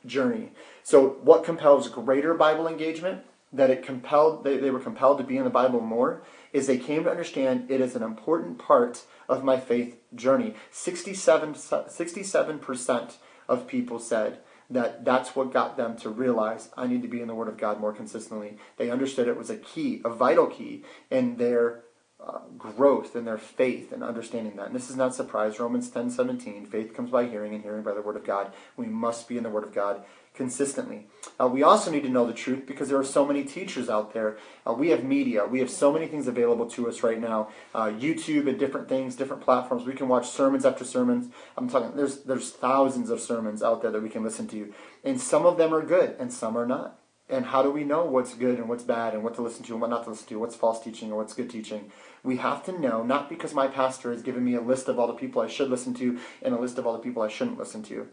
journey. 0.05 0.51
So, 0.83 1.17
what 1.21 1.43
compels 1.43 1.89
greater 1.89 2.33
Bible 2.33 2.67
engagement? 2.67 3.23
That 3.53 3.69
it 3.69 3.83
compelled 3.83 4.43
they, 4.43 4.57
they 4.57 4.71
were 4.71 4.79
compelled 4.79 5.17
to 5.19 5.23
be 5.23 5.37
in 5.37 5.43
the 5.43 5.49
Bible 5.49 5.79
more 5.79 6.21
is 6.51 6.67
they 6.67 6.77
came 6.77 7.03
to 7.03 7.11
understand 7.11 7.69
it 7.69 7.81
is 7.81 7.95
an 7.95 8.03
important 8.03 8.57
part 8.59 9.03
of 9.29 9.43
my 9.43 9.59
faith 9.59 9.97
journey. 10.15 10.55
67, 10.71 11.53
67% 11.53 13.13
of 13.47 13.67
people 13.67 13.99
said 13.99 14.39
that 14.69 15.05
that's 15.05 15.35
what 15.35 15.53
got 15.53 15.77
them 15.77 15.95
to 15.97 16.09
realize 16.09 16.69
I 16.75 16.87
need 16.87 17.01
to 17.03 17.07
be 17.07 17.21
in 17.21 17.27
the 17.27 17.35
Word 17.35 17.47
of 17.47 17.57
God 17.57 17.79
more 17.79 17.93
consistently. 17.93 18.57
They 18.77 18.89
understood 18.89 19.27
it 19.27 19.37
was 19.37 19.49
a 19.49 19.57
key, 19.57 20.01
a 20.03 20.09
vital 20.09 20.47
key 20.47 20.83
in 21.09 21.37
their 21.37 21.83
uh, 22.19 22.39
growth 22.57 23.15
in 23.15 23.25
their 23.25 23.37
faith 23.37 23.91
and 23.91 24.03
understanding 24.03 24.55
that. 24.55 24.67
And 24.67 24.75
this 24.75 24.89
is 24.89 24.95
not 24.95 25.13
surprise. 25.13 25.59
Romans 25.59 25.89
10 25.89 26.09
17, 26.09 26.65
faith 26.65 26.93
comes 26.95 27.11
by 27.11 27.27
hearing, 27.27 27.53
and 27.53 27.63
hearing 27.63 27.83
by 27.83 27.93
the 27.93 28.01
Word 28.01 28.15
of 28.15 28.25
God. 28.25 28.51
We 28.75 28.87
must 28.87 29.27
be 29.27 29.37
in 29.37 29.43
the 29.43 29.49
Word 29.49 29.63
of 29.63 29.73
God 29.73 30.03
consistently. 30.37 31.07
Uh, 31.39 31.47
we 31.47 31.63
also 31.63 31.91
need 31.91 32.03
to 32.03 32.09
know 32.09 32.25
the 32.25 32.33
truth 32.33 32.65
because 32.65 32.87
there 32.87 32.97
are 32.99 33.03
so 33.03 33.25
many 33.25 33.43
teachers 33.43 33.89
out 33.89 34.13
there. 34.13 34.37
Uh, 34.65 34.71
we 34.71 34.89
have 34.89 35.03
media. 35.03 35.45
We 35.45 35.59
have 35.59 35.69
so 35.69 35.91
many 35.91 36.05
things 36.05 36.27
available 36.27 36.69
to 36.69 36.87
us 36.87 37.03
right 37.03 37.19
now. 37.19 37.49
Uh, 37.73 37.87
YouTube 37.87 38.47
and 38.47 38.57
different 38.57 38.87
things, 38.87 39.15
different 39.15 39.41
platforms. 39.41 39.85
We 39.85 39.93
can 39.93 40.07
watch 40.07 40.29
sermons 40.29 40.65
after 40.65 40.85
sermons. 40.85 41.33
I'm 41.57 41.67
talking. 41.67 41.97
There's 41.97 42.23
there's 42.23 42.51
thousands 42.51 43.09
of 43.09 43.19
sermons 43.19 43.61
out 43.61 43.81
there 43.81 43.91
that 43.91 44.03
we 44.03 44.09
can 44.09 44.23
listen 44.23 44.47
to, 44.49 44.73
and 45.03 45.19
some 45.19 45.45
of 45.45 45.57
them 45.57 45.73
are 45.73 45.81
good 45.81 46.15
and 46.19 46.31
some 46.31 46.57
are 46.57 46.67
not. 46.67 46.99
And 47.29 47.47
how 47.47 47.61
do 47.61 47.69
we 47.69 47.83
know 47.83 48.05
what's 48.05 48.33
good 48.33 48.57
and 48.57 48.69
what's 48.69 48.85
bad 48.85 49.13
and 49.13 49.21
what 49.21 49.35
to 49.35 49.41
listen 49.41 49.63
to 49.65 49.73
and 49.73 49.81
what 49.81 49.89
not 49.89 50.05
to 50.05 50.11
listen 50.11 50.27
to, 50.27 50.39
what's 50.39 50.55
false 50.55 50.81
teaching 50.81 51.11
or 51.11 51.17
what's 51.17 51.33
good 51.33 51.49
teaching? 51.49 51.91
We 52.23 52.37
have 52.37 52.63
to 52.65 52.79
know, 52.79 53.03
not 53.03 53.27
because 53.27 53.53
my 53.53 53.67
pastor 53.67 54.11
has 54.13 54.21
given 54.21 54.45
me 54.45 54.55
a 54.55 54.61
list 54.61 54.87
of 54.87 54.97
all 54.97 55.07
the 55.07 55.13
people 55.13 55.41
I 55.41 55.47
should 55.47 55.69
listen 55.69 55.93
to 55.95 56.19
and 56.41 56.55
a 56.55 56.59
list 56.59 56.77
of 56.77 56.87
all 56.87 56.93
the 56.93 56.99
people 56.99 57.21
I 57.21 57.27
shouldn't 57.27 57.59
listen 57.59 57.83
to, 57.83 58.07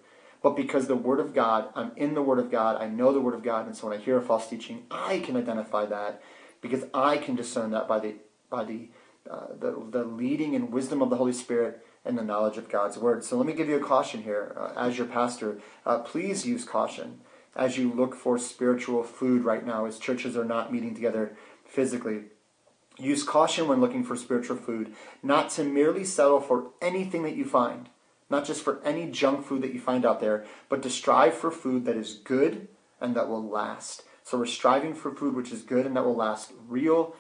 but 0.44 0.56
because 0.56 0.86
the 0.88 0.94
Word 0.94 1.20
of 1.20 1.32
God, 1.32 1.70
I'm 1.74 1.92
in 1.96 2.12
the 2.12 2.20
Word 2.20 2.38
of 2.38 2.50
God, 2.50 2.76
I 2.76 2.86
know 2.86 3.14
the 3.14 3.20
Word 3.20 3.32
of 3.32 3.42
God, 3.42 3.66
and 3.66 3.74
so 3.74 3.88
when 3.88 3.98
I 3.98 4.02
hear 4.02 4.18
a 4.18 4.20
false 4.20 4.46
teaching, 4.46 4.84
I 4.90 5.20
can 5.20 5.38
identify 5.38 5.86
that 5.86 6.20
because 6.60 6.84
I 6.92 7.16
can 7.16 7.34
discern 7.34 7.70
that 7.70 7.88
by 7.88 7.98
the 7.98 8.16
by 8.50 8.64
the 8.64 8.90
uh, 9.28 9.46
the, 9.58 9.82
the 9.90 10.04
leading 10.04 10.54
and 10.54 10.70
wisdom 10.70 11.00
of 11.00 11.08
the 11.08 11.16
Holy 11.16 11.32
Spirit 11.32 11.82
and 12.04 12.18
the 12.18 12.22
knowledge 12.22 12.58
of 12.58 12.68
God's 12.68 12.98
Word. 12.98 13.24
So 13.24 13.38
let 13.38 13.46
me 13.46 13.54
give 13.54 13.70
you 13.70 13.76
a 13.76 13.80
caution 13.80 14.22
here. 14.22 14.54
Uh, 14.54 14.78
as 14.78 14.98
your 14.98 15.06
pastor, 15.06 15.60
uh, 15.86 16.00
please 16.00 16.44
use 16.44 16.66
caution 16.66 17.20
as 17.56 17.78
you 17.78 17.90
look 17.90 18.14
for 18.14 18.36
spiritual 18.36 19.02
food 19.02 19.46
right 19.46 19.64
now, 19.64 19.86
as 19.86 19.98
churches 19.98 20.36
are 20.36 20.44
not 20.44 20.70
meeting 20.70 20.94
together 20.94 21.38
physically. 21.64 22.24
Use 22.98 23.22
caution 23.22 23.66
when 23.66 23.80
looking 23.80 24.04
for 24.04 24.14
spiritual 24.14 24.58
food, 24.58 24.94
not 25.22 25.48
to 25.52 25.64
merely 25.64 26.04
settle 26.04 26.40
for 26.40 26.72
anything 26.82 27.22
that 27.22 27.34
you 27.34 27.46
find, 27.46 27.88
not 28.30 28.44
just 28.44 28.62
for 28.62 28.82
any 28.84 29.10
junk 29.10 29.44
food 29.44 29.62
that 29.62 29.74
you 29.74 29.80
find 29.80 30.04
out 30.04 30.20
there, 30.20 30.44
but 30.68 30.82
to 30.82 30.90
strive 30.90 31.34
for 31.34 31.50
food 31.50 31.84
that 31.84 31.96
is 31.96 32.14
good 32.14 32.68
and 33.00 33.14
that 33.14 33.28
will 33.28 33.46
last. 33.46 34.04
So 34.22 34.38
we're 34.38 34.46
striving 34.46 34.94
for 34.94 35.14
food 35.14 35.34
which 35.34 35.52
is 35.52 35.62
good 35.62 35.86
and 35.86 35.96
that 35.96 36.04
will 36.04 36.16
last. 36.16 36.52
Real 36.68 37.14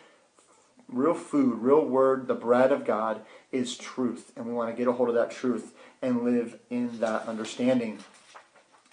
real 0.88 1.14
food, 1.14 1.58
real 1.60 1.84
word, 1.84 2.28
the 2.28 2.34
bread 2.34 2.70
of 2.70 2.84
God 2.84 3.22
is 3.50 3.76
truth, 3.76 4.32
and 4.36 4.46
we 4.46 4.52
want 4.52 4.70
to 4.70 4.76
get 4.76 4.88
a 4.88 4.92
hold 4.92 5.08
of 5.08 5.14
that 5.14 5.30
truth 5.30 5.74
and 6.02 6.22
live 6.22 6.58
in 6.70 7.00
that 7.00 7.26
understanding. 7.26 7.98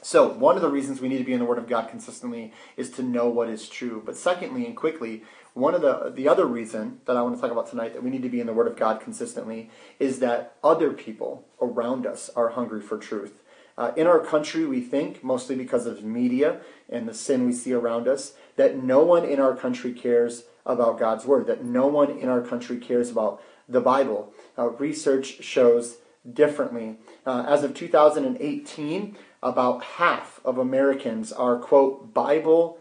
So, 0.02 0.28
one 0.30 0.56
of 0.56 0.64
the 0.64 0.70
reasons 0.70 1.00
we 1.00 1.10
need 1.10 1.20
to 1.20 1.24
be 1.24 1.34
in 1.34 1.40
the 1.40 1.46
Word 1.46 1.60
of 1.60 1.68
God 1.68 1.90
consistently 1.90 2.54
is 2.76 2.90
to 2.92 3.04
know 3.04 3.30
what 3.30 3.50
is 3.50 3.70
true. 3.70 4.02
But 4.04 4.18
secondly 4.18 4.66
and 4.66 4.76
quickly, 4.76 5.24
one 5.54 5.76
of 5.76 5.82
the 5.82 6.12
the 6.16 6.28
other 6.28 6.46
reason 6.46 7.02
that 7.06 7.18
I 7.18 7.22
want 7.22 7.36
to 7.36 7.42
talk 7.42 7.52
about 7.52 7.70
tonight 7.70 7.94
that 7.94 8.04
we 8.04 8.10
need 8.10 8.24
to 8.24 8.30
be 8.30 8.40
in 8.40 8.48
the 8.48 8.54
Word 8.54 8.68
of 8.68 8.78
God 8.78 9.02
consistently 9.02 9.70
is 10.00 10.20
that 10.20 10.56
other 10.64 10.94
people 10.94 11.46
around 11.62 12.06
us 12.06 12.30
are 12.36 12.50
hungry 12.50 12.82
for 12.82 12.98
truth. 12.98 13.42
Uh, 13.78 13.92
in 13.96 14.06
our 14.06 14.20
country, 14.20 14.66
we 14.66 14.82
think, 14.82 15.24
mostly 15.24 15.56
because 15.56 15.86
of 15.86 16.04
media 16.04 16.60
and 16.90 17.08
the 17.08 17.14
sin 17.14 17.46
we 17.46 17.54
see 17.54 17.74
around 17.74 18.08
us, 18.08 18.34
that 18.56 18.82
no 18.82 19.04
one 19.04 19.26
in 19.26 19.40
our 19.40 19.56
country 19.56 19.94
cares 19.94 20.44
about 20.66 21.00
God's 21.00 21.26
Word, 21.26 21.48
that 21.48 21.64
no 21.64 21.88
one 21.88 22.12
in 22.12 22.30
our 22.30 22.42
country 22.42 22.78
cares 22.78 23.10
about 23.10 23.42
the 23.68 23.82
Bible. 23.82 24.34
Uh, 24.58 24.70
research 24.72 25.44
shows 25.44 25.98
differently. 26.32 26.98
Uh, 27.26 27.46
as 27.48 27.64
of 27.64 27.74
2018, 27.74 29.18
about 29.42 29.84
half 29.84 30.40
of 30.46 30.58
Americans 30.58 31.32
are, 31.32 31.58
quote, 31.58 32.14
Bible 32.14 32.78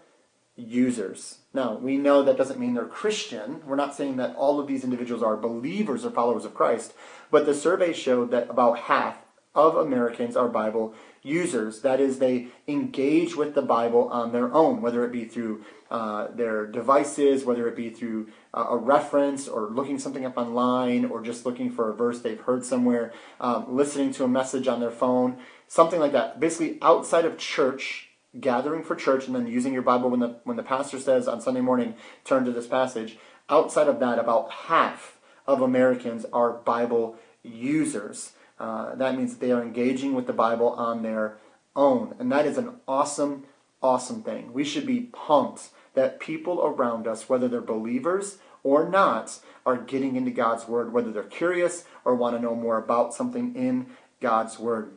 users. 0.57 1.39
Now, 1.53 1.75
we 1.75 1.97
know 1.97 2.23
that 2.23 2.37
doesn't 2.37 2.61
mean 2.61 2.75
they're 2.75 2.87
Christian. 2.87 3.63
We're 3.67 3.77
not 3.77 3.95
saying 3.95 4.17
that 4.17 4.37
all 4.37 4.61
of 4.61 4.67
these 4.67 4.85
individuals 4.85 5.23
are 5.23 5.37
believers 5.37 6.05
or 6.05 6.11
followers 6.11 6.45
of 6.45 6.55
Christ, 6.55 6.93
but 7.31 7.47
the 7.47 7.55
survey 7.55 7.93
showed 7.93 8.31
that 8.31 8.51
about 8.51 8.81
half 8.81 9.19
of 9.55 9.77
Americans 9.77 10.37
are 10.37 10.49
Bible 10.49 10.95
users. 11.23 11.81
That 11.81 12.01
is, 12.01 12.19
they 12.19 12.49
engage 12.69 13.35
with 13.35 13.55
the 13.55 13.63
Bible 13.63 14.09
on 14.09 14.33
their 14.33 14.53
own, 14.55 14.81
whether 14.81 15.05
it 15.05 15.13
be 15.13 15.25
through 15.25 15.65
uh, 15.91 16.29
their 16.29 16.67
devices, 16.67 17.45
whether 17.45 17.67
it 17.67 17.75
be 17.75 17.91
through 17.91 18.29
uh, 18.55 18.67
a 18.71 18.77
reference 18.77 19.49
or 19.49 19.71
looking 19.71 19.99
something 19.99 20.25
up 20.25 20.39
online 20.39 21.05
or 21.05 21.21
just 21.21 21.45
looking 21.45 21.71
for 21.71 21.91
a 21.91 21.95
verse 21.95 22.21
they've 22.21 22.41
heard 22.41 22.65
somewhere, 22.65 23.13
um, 23.41 23.67
listening 23.69 24.13
to 24.13 24.25
a 24.25 24.29
message 24.29 24.69
on 24.69 24.79
their 24.79 24.91
phone, 24.91 25.39
something 25.67 25.99
like 25.99 26.13
that. 26.13 26.39
Basically, 26.39 26.79
outside 26.81 27.25
of 27.25 27.37
church, 27.37 28.10
gathering 28.39 28.85
for 28.85 28.95
church 28.95 29.27
and 29.27 29.35
then 29.35 29.47
using 29.47 29.73
your 29.73 29.83
Bible 29.83 30.11
when 30.11 30.21
the, 30.21 30.37
when 30.45 30.57
the 30.57 30.63
pastor 30.63 30.99
says 30.99 31.27
on 31.27 31.41
Sunday 31.41 31.61
morning, 31.61 31.95
turn 32.25 32.45
to 32.45 32.53
this 32.53 32.67
passage. 32.67 33.19
Outside 33.49 33.89
of 33.89 33.99
that, 34.01 34.19
about 34.19 34.51
half 34.51 35.19
of 35.47 35.61
Americans 35.61 36.25
are 36.33 36.53
Bible 36.53 37.17
users. 37.43 38.33
Uh, 38.59 38.95
that 38.95 39.17
means 39.17 39.37
they 39.37 39.51
are 39.51 39.63
engaging 39.63 40.15
with 40.15 40.27
the 40.27 40.33
Bible 40.33 40.69
on 40.69 41.03
their 41.03 41.39
own. 41.75 42.15
And 42.19 42.31
that 42.31 42.47
is 42.47 42.59
an 42.59 42.77
awesome, 42.87 43.45
awesome 43.83 44.23
thing. 44.23 44.53
We 44.53 44.65
should 44.65 44.87
be 44.87 45.09
pumped 45.13 45.71
that 45.95 46.21
people 46.21 46.63
around 46.63 47.09
us, 47.09 47.29
whether 47.29 47.49
they're 47.49 47.61
believers 47.61 48.39
or 48.63 48.89
not, 48.89 49.41
are 49.67 49.77
getting 49.77 50.15
into 50.17 50.31
God's 50.31 50.69
Word, 50.69 50.93
whether 50.93 51.11
they're 51.11 51.23
curious 51.25 51.85
or 52.05 52.15
want 52.15 52.37
to 52.37 52.43
know 52.43 52.55
more 52.55 52.79
about 52.79 53.15
something 53.15 53.57
in 53.57 53.87
God's 54.21 54.59
Word. 54.59 54.93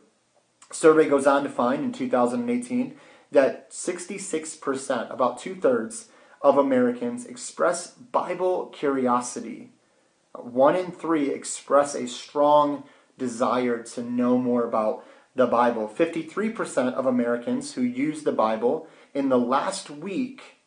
Survey 0.70 1.08
goes 1.08 1.26
on 1.26 1.42
to 1.42 1.48
find 1.48 1.84
in 1.84 1.92
2018 1.92 2.96
that 3.32 3.70
66%, 3.70 5.12
about 5.12 5.38
two 5.38 5.54
thirds, 5.54 6.08
of 6.44 6.58
Americans 6.58 7.24
express 7.24 7.88
Bible 7.92 8.66
curiosity. 8.66 9.70
One 10.34 10.76
in 10.76 10.92
three 10.92 11.30
express 11.30 11.94
a 11.94 12.06
strong 12.06 12.84
desire 13.16 13.82
to 13.82 14.02
know 14.02 14.36
more 14.36 14.64
about 14.64 15.06
the 15.34 15.46
Bible. 15.46 15.88
53% 15.88 16.92
of 16.92 17.06
Americans 17.06 17.74
who 17.74 17.82
use 17.82 18.24
the 18.24 18.32
Bible 18.32 18.86
in 19.14 19.30
the 19.30 19.38
last 19.38 19.88
week, 19.88 20.58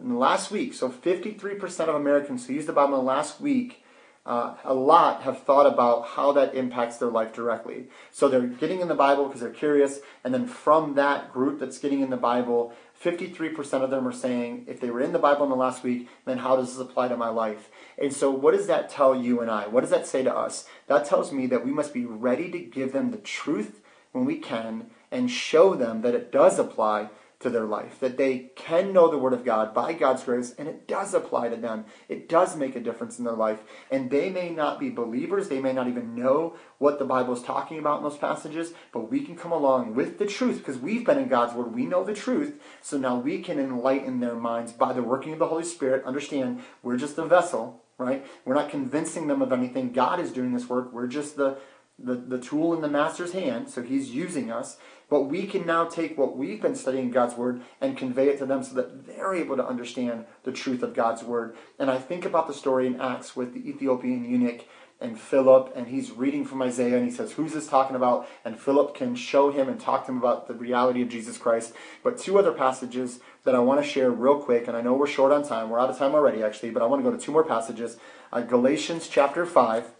in 0.00 0.08
the 0.08 0.18
last 0.18 0.50
week, 0.50 0.72
so 0.72 0.88
53% 0.88 1.80
of 1.88 1.94
Americans 1.94 2.46
who 2.46 2.54
use 2.54 2.66
the 2.66 2.72
Bible 2.72 2.94
in 2.94 3.00
the 3.00 3.12
last 3.12 3.40
week, 3.40 3.81
uh, 4.24 4.54
a 4.64 4.72
lot 4.72 5.22
have 5.22 5.42
thought 5.42 5.66
about 5.66 6.06
how 6.06 6.32
that 6.32 6.54
impacts 6.54 6.98
their 6.98 7.10
life 7.10 7.32
directly. 7.32 7.88
So 8.12 8.28
they're 8.28 8.46
getting 8.46 8.80
in 8.80 8.88
the 8.88 8.94
Bible 8.94 9.26
because 9.26 9.40
they're 9.40 9.50
curious, 9.50 10.00
and 10.22 10.32
then 10.32 10.46
from 10.46 10.94
that 10.94 11.32
group 11.32 11.58
that's 11.58 11.78
getting 11.78 12.00
in 12.00 12.10
the 12.10 12.16
Bible, 12.16 12.72
53% 13.02 13.82
of 13.82 13.90
them 13.90 14.06
are 14.06 14.12
saying, 14.12 14.64
if 14.68 14.80
they 14.80 14.90
were 14.90 15.00
in 15.00 15.12
the 15.12 15.18
Bible 15.18 15.42
in 15.44 15.50
the 15.50 15.56
last 15.56 15.82
week, 15.82 16.08
then 16.24 16.38
how 16.38 16.54
does 16.54 16.68
this 16.68 16.86
apply 16.86 17.08
to 17.08 17.16
my 17.16 17.28
life? 17.28 17.68
And 17.98 18.12
so, 18.12 18.30
what 18.30 18.54
does 18.54 18.68
that 18.68 18.88
tell 18.88 19.14
you 19.14 19.40
and 19.40 19.50
I? 19.50 19.66
What 19.66 19.80
does 19.80 19.90
that 19.90 20.06
say 20.06 20.22
to 20.22 20.34
us? 20.34 20.66
That 20.86 21.04
tells 21.04 21.32
me 21.32 21.46
that 21.48 21.64
we 21.64 21.72
must 21.72 21.92
be 21.92 22.04
ready 22.04 22.48
to 22.52 22.58
give 22.60 22.92
them 22.92 23.10
the 23.10 23.18
truth 23.18 23.80
when 24.12 24.24
we 24.24 24.36
can 24.38 24.90
and 25.10 25.30
show 25.30 25.74
them 25.74 26.02
that 26.02 26.14
it 26.14 26.30
does 26.30 26.58
apply 26.58 27.08
to 27.42 27.50
their 27.50 27.64
life, 27.64 28.00
that 28.00 28.16
they 28.16 28.50
can 28.56 28.92
know 28.92 29.10
the 29.10 29.18
Word 29.18 29.32
of 29.32 29.44
God 29.44 29.74
by 29.74 29.92
God's 29.92 30.24
grace, 30.24 30.54
and 30.58 30.68
it 30.68 30.88
does 30.88 31.14
apply 31.14 31.48
to 31.48 31.56
them. 31.56 31.84
It 32.08 32.28
does 32.28 32.56
make 32.56 32.74
a 32.74 32.80
difference 32.80 33.18
in 33.18 33.24
their 33.24 33.34
life. 33.34 33.60
And 33.90 34.10
they 34.10 34.30
may 34.30 34.50
not 34.50 34.80
be 34.80 34.90
believers, 34.90 35.48
they 35.48 35.60
may 35.60 35.72
not 35.72 35.88
even 35.88 36.14
know 36.14 36.56
what 36.78 36.98
the 36.98 37.04
Bible 37.04 37.34
is 37.34 37.42
talking 37.42 37.78
about 37.78 37.98
in 37.98 38.04
those 38.04 38.16
passages, 38.16 38.72
but 38.92 39.10
we 39.10 39.20
can 39.20 39.36
come 39.36 39.52
along 39.52 39.94
with 39.94 40.18
the 40.18 40.26
truth 40.26 40.58
because 40.58 40.78
we've 40.78 41.04
been 41.04 41.18
in 41.18 41.28
God's 41.28 41.54
Word. 41.54 41.74
We 41.74 41.86
know 41.86 42.04
the 42.04 42.14
truth. 42.14 42.60
So 42.80 42.98
now 42.98 43.18
we 43.18 43.42
can 43.42 43.58
enlighten 43.58 44.20
their 44.20 44.34
minds 44.34 44.72
by 44.72 44.92
the 44.92 45.02
working 45.02 45.32
of 45.32 45.38
the 45.38 45.48
Holy 45.48 45.64
Spirit. 45.64 46.04
Understand, 46.04 46.62
we're 46.82 46.96
just 46.96 47.18
a 47.18 47.26
vessel, 47.26 47.82
right? 47.98 48.24
We're 48.44 48.54
not 48.54 48.70
convincing 48.70 49.26
them 49.26 49.42
of 49.42 49.52
anything. 49.52 49.92
God 49.92 50.20
is 50.20 50.32
doing 50.32 50.52
this 50.52 50.68
work. 50.68 50.92
We're 50.92 51.06
just 51.06 51.36
the 51.36 51.58
the, 51.98 52.14
the 52.14 52.38
tool 52.38 52.74
in 52.74 52.80
the 52.80 52.88
master's 52.88 53.32
hand, 53.32 53.68
so 53.68 53.82
he's 53.82 54.10
using 54.10 54.50
us. 54.50 54.76
But 55.08 55.24
we 55.24 55.46
can 55.46 55.66
now 55.66 55.84
take 55.84 56.16
what 56.16 56.38
we've 56.38 56.62
been 56.62 56.74
studying 56.74 57.10
God's 57.10 57.34
word 57.34 57.62
and 57.80 57.98
convey 57.98 58.28
it 58.28 58.38
to 58.38 58.46
them 58.46 58.62
so 58.62 58.74
that 58.76 59.06
they're 59.06 59.34
able 59.34 59.56
to 59.56 59.66
understand 59.66 60.24
the 60.44 60.52
truth 60.52 60.82
of 60.82 60.94
God's 60.94 61.22
word. 61.22 61.54
And 61.78 61.90
I 61.90 61.98
think 61.98 62.24
about 62.24 62.46
the 62.46 62.54
story 62.54 62.86
in 62.86 63.00
Acts 63.00 63.36
with 63.36 63.52
the 63.52 63.68
Ethiopian 63.68 64.24
eunuch 64.24 64.64
and 65.02 65.20
Philip, 65.20 65.72
and 65.74 65.88
he's 65.88 66.12
reading 66.12 66.44
from 66.44 66.62
Isaiah, 66.62 66.96
and 66.96 67.04
he 67.04 67.10
says, 67.10 67.32
Who's 67.32 67.52
this 67.52 67.66
talking 67.66 67.96
about? 67.96 68.28
And 68.44 68.58
Philip 68.58 68.94
can 68.94 69.14
show 69.16 69.50
him 69.50 69.68
and 69.68 69.78
talk 69.78 70.06
to 70.06 70.12
him 70.12 70.18
about 70.18 70.46
the 70.46 70.54
reality 70.54 71.02
of 71.02 71.08
Jesus 71.08 71.36
Christ. 71.36 71.74
But 72.02 72.18
two 72.18 72.38
other 72.38 72.52
passages 72.52 73.18
that 73.44 73.54
I 73.54 73.58
want 73.58 73.82
to 73.82 73.86
share 73.86 74.10
real 74.10 74.40
quick, 74.40 74.68
and 74.68 74.76
I 74.76 74.80
know 74.80 74.94
we're 74.94 75.08
short 75.08 75.32
on 75.32 75.46
time. 75.46 75.70
We're 75.70 75.80
out 75.80 75.90
of 75.90 75.98
time 75.98 76.14
already, 76.14 76.42
actually, 76.42 76.70
but 76.70 76.82
I 76.82 76.86
want 76.86 77.04
to 77.04 77.10
go 77.10 77.14
to 77.14 77.22
two 77.22 77.32
more 77.32 77.44
passages. 77.44 77.98
Uh, 78.32 78.42
Galatians 78.42 79.08
chapter 79.08 79.44
5 79.44 79.90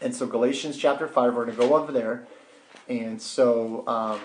and 0.00 0.14
so 0.14 0.26
Galatians 0.26 0.76
chapter 0.76 1.06
5, 1.06 1.34
we're 1.34 1.44
going 1.44 1.56
to 1.56 1.62
go 1.66 1.76
over 1.76 1.92
there. 1.92 2.26
And 2.88 3.20
so 3.20 3.86
um, 3.86 4.20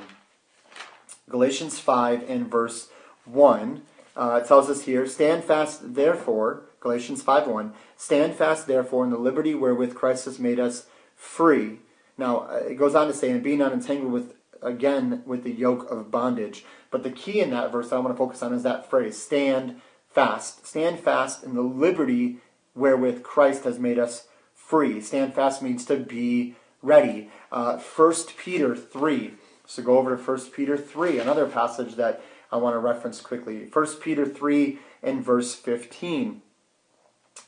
Galatians 1.29 1.79
5 1.79 2.29
and 2.29 2.49
verse 2.49 2.89
1 3.25 3.81
uh, 4.15 4.39
tells 4.41 4.69
us 4.69 4.83
here, 4.83 5.05
Stand 5.05 5.43
fast 5.43 5.95
therefore, 5.95 6.63
Galatians 6.79 7.21
5 7.21 7.47
1, 7.47 7.73
stand 7.97 8.35
fast 8.35 8.67
therefore 8.67 9.03
in 9.03 9.09
the 9.09 9.17
liberty 9.17 9.53
wherewith 9.53 9.95
Christ 9.95 10.25
has 10.25 10.39
made 10.39 10.59
us 10.59 10.85
free. 11.15 11.79
Now, 12.17 12.41
uh, 12.41 12.63
it 12.69 12.75
goes 12.75 12.95
on 12.95 13.07
to 13.07 13.13
say, 13.13 13.31
and 13.31 13.43
be 13.43 13.55
not 13.55 13.73
entangled 13.73 14.13
with, 14.13 14.35
again, 14.61 15.23
with 15.25 15.43
the 15.43 15.51
yoke 15.51 15.89
of 15.91 16.11
bondage. 16.11 16.63
But 16.91 17.03
the 17.03 17.11
key 17.11 17.41
in 17.41 17.49
that 17.49 17.71
verse 17.71 17.89
that 17.89 17.97
I 17.97 17.99
want 17.99 18.13
to 18.13 18.17
focus 18.17 18.41
on 18.41 18.53
is 18.53 18.63
that 18.63 18.89
phrase, 18.89 19.21
stand 19.21 19.81
fast. 20.09 20.65
Stand 20.65 20.99
fast 20.99 21.43
in 21.43 21.55
the 21.55 21.61
liberty 21.61 22.37
wherewith 22.73 23.23
Christ 23.23 23.63
has 23.65 23.79
made 23.79 23.99
us 23.99 24.27
free. 24.65 24.99
Stand 25.01 25.33
fast 25.33 25.61
means 25.61 25.85
to 25.85 25.97
be 25.97 26.55
ready. 26.81 27.29
Uh, 27.51 27.77
1 27.77 28.13
Peter 28.37 28.75
3. 28.75 29.33
So 29.67 29.83
go 29.83 29.97
over 29.97 30.15
to 30.15 30.21
1 30.21 30.51
Peter 30.51 30.77
3, 30.77 31.19
another 31.19 31.47
passage 31.47 31.95
that 31.95 32.21
I 32.51 32.57
want 32.57 32.75
to 32.75 32.79
reference 32.79 33.21
quickly. 33.21 33.67
1 33.71 33.87
Peter 34.01 34.25
3 34.25 34.79
and 35.01 35.23
verse 35.23 35.55
15. 35.55 36.41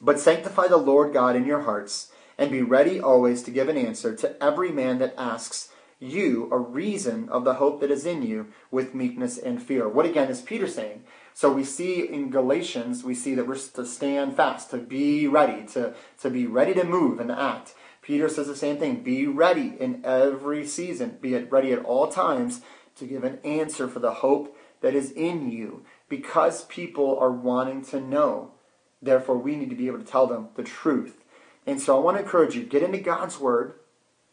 But 0.01 0.19
sanctify 0.19 0.67
the 0.67 0.77
Lord 0.77 1.13
God 1.13 1.36
in 1.36 1.45
your 1.45 1.62
hearts, 1.62 2.12
and 2.38 2.51
be 2.51 2.62
ready 2.62 2.99
always 2.99 3.41
to 3.43 3.51
give 3.51 3.69
an 3.69 3.77
answer 3.77 4.15
to 4.15 4.43
every 4.43 4.71
man 4.71 4.99
that 4.99 5.15
asks 5.17 5.69
you 5.99 6.47
a 6.51 6.60
reason 6.60 7.27
of 7.30 7.43
the 7.43 7.56
hope 7.56 7.82
that 7.82 7.89
is 7.89 8.06
in 8.06 8.21
you 8.21 8.47
with 8.69 8.93
meekness 8.93 9.38
and 9.38 9.62
fear. 9.62 9.89
What 9.89 10.06
again 10.06 10.30
is 10.30 10.41
Peter 10.41 10.67
saying? 10.67 11.03
So 11.38 11.54
we 11.54 11.65
see 11.65 12.02
in 12.02 12.32
Galatians, 12.32 13.04
we 13.04 13.13
see 13.13 13.36
that 13.36 13.45
we're 13.45 13.60
to 13.60 13.86
stand 13.86 14.36
fast, 14.36 14.71
to 14.71 14.78
be 14.78 15.28
ready, 15.28 15.67
to, 15.67 15.93
to 16.21 16.32
be 16.32 16.47
ready 16.47 16.73
to 16.73 16.84
move 16.84 17.19
and 17.19 17.32
act. 17.32 17.76
Peter 18.02 18.28
says 18.28 18.47
the 18.47 18.56
same 18.56 18.78
thing 18.78 19.04
be 19.04 19.28
ready 19.28 19.76
in 19.80 20.04
every 20.04 20.65
season, 20.65 21.19
be 21.21 21.36
it 21.36 21.52
ready 21.52 21.71
at 21.71 21.86
all 21.86 22.08
times 22.08 22.62
to 22.95 23.06
give 23.06 23.23
an 23.23 23.38
answer 23.43 23.88
for 23.88 24.00
the 24.00 24.15
hope 24.15 24.58
that 24.82 24.95
is 24.95 25.12
in 25.12 25.52
you 25.52 25.86
because 26.10 26.65
people 26.65 27.19
are 27.19 27.32
wanting 27.32 27.86
to 27.86 28.02
know. 28.02 28.54
Therefore, 29.00 29.38
we 29.38 29.56
need 29.56 29.69
to 29.69 29.76
be 29.76 29.86
able 29.86 30.00
to 30.00 30.04
tell 30.04 30.26
them 30.26 30.50
the 30.56 30.63
truth. 30.63 31.23
And 31.67 31.80
so 31.80 31.95
I 31.95 32.00
want 32.00 32.17
to 32.17 32.23
encourage 32.23 32.56
you 32.56 32.63
get 32.63 32.82
into 32.82 32.97
God's 32.97 33.39
Word 33.39 33.76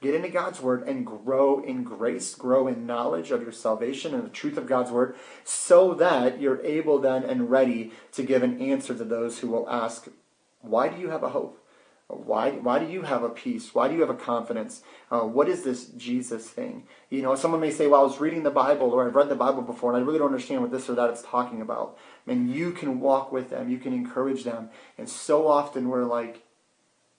Get 0.04 0.14
into 0.14 0.28
God's 0.28 0.60
Word 0.60 0.86
and 0.86 1.06
grow 1.06 1.60
in 1.60 1.82
grace, 1.82 2.34
grow 2.34 2.68
in 2.68 2.84
knowledge 2.84 3.30
of 3.30 3.40
your 3.40 3.52
salvation 3.52 4.12
and 4.12 4.22
the 4.22 4.28
truth 4.28 4.58
of 4.58 4.66
God's 4.66 4.90
Word, 4.90 5.16
so 5.44 5.94
that 5.94 6.42
you're 6.42 6.62
able 6.62 6.98
then 6.98 7.24
and 7.24 7.50
ready 7.50 7.90
to 8.12 8.22
give 8.22 8.42
an 8.42 8.60
answer 8.60 8.94
to 8.94 9.02
those 9.02 9.38
who 9.38 9.48
will 9.48 9.66
ask, 9.66 10.08
Why 10.60 10.88
do 10.88 11.00
you 11.00 11.08
have 11.08 11.22
a 11.22 11.30
hope? 11.30 11.58
Why, 12.08 12.50
why 12.50 12.80
do 12.80 12.92
you 12.92 13.00
have 13.00 13.22
a 13.22 13.30
peace? 13.30 13.74
Why 13.74 13.88
do 13.88 13.94
you 13.94 14.02
have 14.02 14.10
a 14.10 14.14
confidence? 14.14 14.82
Uh, 15.10 15.20
what 15.20 15.48
is 15.48 15.62
this 15.62 15.86
Jesus 15.86 16.50
thing? 16.50 16.82
You 17.08 17.22
know, 17.22 17.34
someone 17.34 17.62
may 17.62 17.70
say, 17.70 17.86
Well, 17.86 18.02
I 18.02 18.04
was 18.04 18.20
reading 18.20 18.42
the 18.42 18.50
Bible 18.50 18.90
or 18.90 19.06
I've 19.06 19.16
read 19.16 19.30
the 19.30 19.34
Bible 19.34 19.62
before 19.62 19.90
and 19.94 20.02
I 20.02 20.04
really 20.04 20.18
don't 20.18 20.28
understand 20.28 20.60
what 20.60 20.70
this 20.70 20.90
or 20.90 20.94
that 20.96 21.08
it's 21.08 21.22
talking 21.22 21.62
about. 21.62 21.96
And 22.26 22.54
you 22.54 22.72
can 22.72 23.00
walk 23.00 23.32
with 23.32 23.48
them, 23.48 23.70
you 23.70 23.78
can 23.78 23.94
encourage 23.94 24.44
them. 24.44 24.68
And 24.98 25.08
so 25.08 25.48
often 25.48 25.88
we're 25.88 26.04
like, 26.04 26.42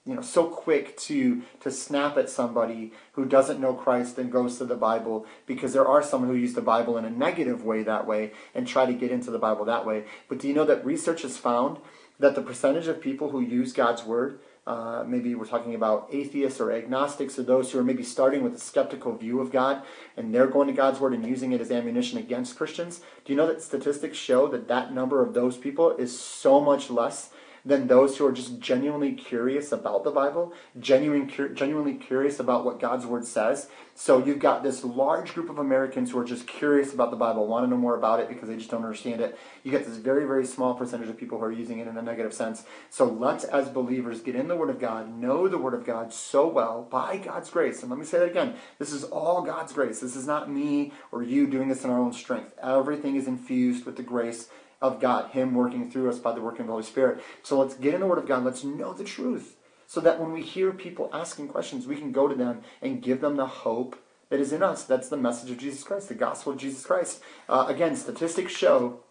you 0.06 0.14
know 0.14 0.22
so 0.22 0.46
quick 0.46 0.96
to 0.98 1.42
to 1.62 1.72
snap 1.72 2.18
at 2.18 2.30
somebody 2.30 2.94
who 3.14 3.26
doesn't 3.26 3.60
know 3.60 3.74
Christ 3.74 4.18
and 4.18 4.32
goes 4.32 4.58
to 4.58 4.66
the 4.66 4.76
Bible 4.76 5.26
because 5.46 5.74
there 5.74 5.88
are 5.88 6.04
some 6.04 6.26
who 6.26 6.36
use 6.36 6.54
the 6.54 6.62
Bible 6.62 6.98
in 6.98 7.06
a 7.06 7.10
negative 7.10 7.64
way 7.64 7.84
that 7.84 8.06
way 8.06 8.32
and 8.54 8.68
try 8.68 8.86
to 8.86 8.94
get 8.94 9.12
into 9.12 9.32
the 9.32 9.40
Bible 9.40 9.66
that 9.66 9.86
way. 9.86 10.06
But 10.30 10.40
do 10.40 10.48
you 10.48 10.54
know 10.54 10.66
that 10.66 10.86
research 10.86 11.24
has 11.24 11.38
found 11.38 11.80
that 12.20 12.36
the 12.36 12.42
percentage 12.42 12.88
of 12.88 13.02
people 13.02 13.32
who 13.32 13.42
use 13.42 13.74
God's 13.74 14.04
word 14.04 14.40
uh, 14.68 15.04
maybe 15.06 15.36
we're 15.36 15.46
talking 15.46 15.76
about 15.76 16.10
atheists 16.12 16.60
or 16.60 16.72
agnostics 16.72 17.38
or 17.38 17.44
those 17.44 17.72
who 17.72 17.78
are 17.78 17.84
maybe 17.84 18.02
starting 18.02 18.42
with 18.42 18.56
a 18.56 18.60
skeptical 18.60 19.16
view 19.16 19.40
of 19.40 19.52
God 19.52 19.84
and 20.18 20.34
they're 20.34 20.48
going 20.48 20.66
to 20.68 20.74
God's 20.74 21.00
word 21.00 21.14
and 21.14 21.24
using 21.24 21.52
it 21.52 21.62
as 21.62 21.70
ammunition 21.70 22.18
against 22.18 22.58
Christians. 22.58 23.02
Do 23.24 23.32
you 23.32 23.38
know 23.38 23.46
that 23.46 23.62
statistics 23.62 24.18
show 24.18 24.48
that 24.48 24.68
that 24.68 24.92
number 24.92 25.22
of 25.22 25.36
those 25.36 25.56
people 25.56 25.96
is 25.98 26.20
so 26.20 26.60
much 26.60 26.90
less 26.90 27.30
than 27.66 27.88
those 27.88 28.18
who 28.18 28.26
are 28.28 28.32
just 28.32 28.60
genuinely 28.60 29.14
curious 29.14 29.72
about 29.72 30.04
the 30.04 30.12
Bible, 30.12 30.54
genuine, 30.80 31.28
genuinely 31.56 31.96
curious 31.96 32.40
about 32.40 32.64
what 32.64 32.80
God's 32.80 33.08
Word 33.08 33.26
says. 33.26 33.68
So 33.96 34.24
you've 34.24 34.40
got 34.40 34.62
this 34.62 34.84
large 34.84 35.34
group 35.34 35.50
of 35.50 35.58
Americans 35.58 36.12
who 36.12 36.20
are 36.20 36.26
just 36.26 36.46
curious 36.46 36.94
about 36.94 37.10
the 37.10 37.18
Bible, 37.18 37.48
want 37.48 37.66
to 37.66 37.70
know 37.70 37.78
more 37.78 37.98
about 37.98 38.20
it 38.20 38.30
because 38.30 38.50
they 38.50 38.58
just 38.58 38.70
don't 38.70 38.84
understand 38.84 39.20
it. 39.20 39.38
You 39.64 39.72
get 39.72 39.86
this 39.86 39.98
very, 39.98 40.26
very 40.28 40.46
small 40.46 40.76
percentage 40.76 41.10
of 41.10 41.18
people 41.18 41.40
who 41.40 41.46
are 41.46 41.52
using 41.52 41.80
it 41.80 41.88
in 41.88 41.98
a 41.98 42.02
negative 42.02 42.34
sense. 42.34 42.66
So 42.90 43.06
let's, 43.06 43.46
as 43.46 43.70
believers, 43.70 44.22
get 44.22 44.36
in 44.36 44.48
the 44.48 44.56
Word 44.56 44.70
of 44.70 44.80
God, 44.80 45.18
know 45.18 45.48
the 45.48 45.58
Word 45.58 45.74
of 45.74 45.86
God 45.86 46.14
so 46.14 46.48
well 46.48 46.88
by 46.92 47.18
God's 47.18 47.50
grace. 47.50 47.82
And 47.82 47.90
let 47.90 47.98
me 47.98 48.06
say 48.06 48.20
that 48.20 48.30
again 48.30 48.56
this 48.78 48.92
is 48.92 49.04
all 49.06 49.42
God's 49.42 49.74
grace. 49.74 50.02
This 50.02 50.16
is 50.16 50.28
not 50.28 50.52
me 50.52 50.92
or 51.12 51.24
you 51.24 51.48
doing 51.48 51.70
this 51.70 51.84
in 51.84 51.90
our 51.90 52.00
own 52.00 52.14
strength. 52.14 52.54
Everything 52.62 53.16
is 53.16 53.28
infused 53.28 53.86
with 53.86 53.96
the 53.96 54.04
grace 54.04 54.50
of 54.94 55.00
God, 55.00 55.32
Him 55.32 55.54
working 55.54 55.90
through 55.90 56.10
us 56.10 56.20
by 56.20 56.34
the 56.34 56.42
working 56.42 56.62
of 56.62 56.68
the 56.68 56.74
Holy 56.74 56.84
Spirit. 56.84 57.24
So 57.44 57.60
let's 57.60 57.76
get 57.76 57.94
in 57.94 58.02
the 58.02 58.08
Word 58.08 58.18
of 58.18 58.28
God. 58.28 58.44
Let's 58.44 58.64
know 58.64 58.94
the 58.94 59.04
truth 59.04 59.58
so 59.88 60.02
that 60.02 60.20
when 60.20 60.32
we 60.32 60.42
hear 60.42 60.72
people 60.72 61.10
asking 61.14 61.48
questions, 61.48 61.88
we 61.88 61.96
can 61.96 62.12
go 62.12 62.28
to 62.28 62.36
them 62.36 62.62
and 62.82 63.02
give 63.02 63.22
them 63.22 63.36
the 63.36 63.46
hope 63.46 63.96
that 64.30 64.40
is 64.40 64.52
in 64.52 64.64
us. 64.64 64.84
That's 64.84 65.10
the 65.10 65.18
message 65.18 65.52
of 65.52 65.58
Jesus 65.58 65.84
Christ, 65.84 66.10
the 66.10 66.16
gospel 66.16 66.54
of 66.54 66.60
Jesus 66.60 66.86
Christ. 66.86 67.22
Uh, 67.48 67.66
again, 67.68 67.96
statistics 67.96 68.52
show 68.52 69.02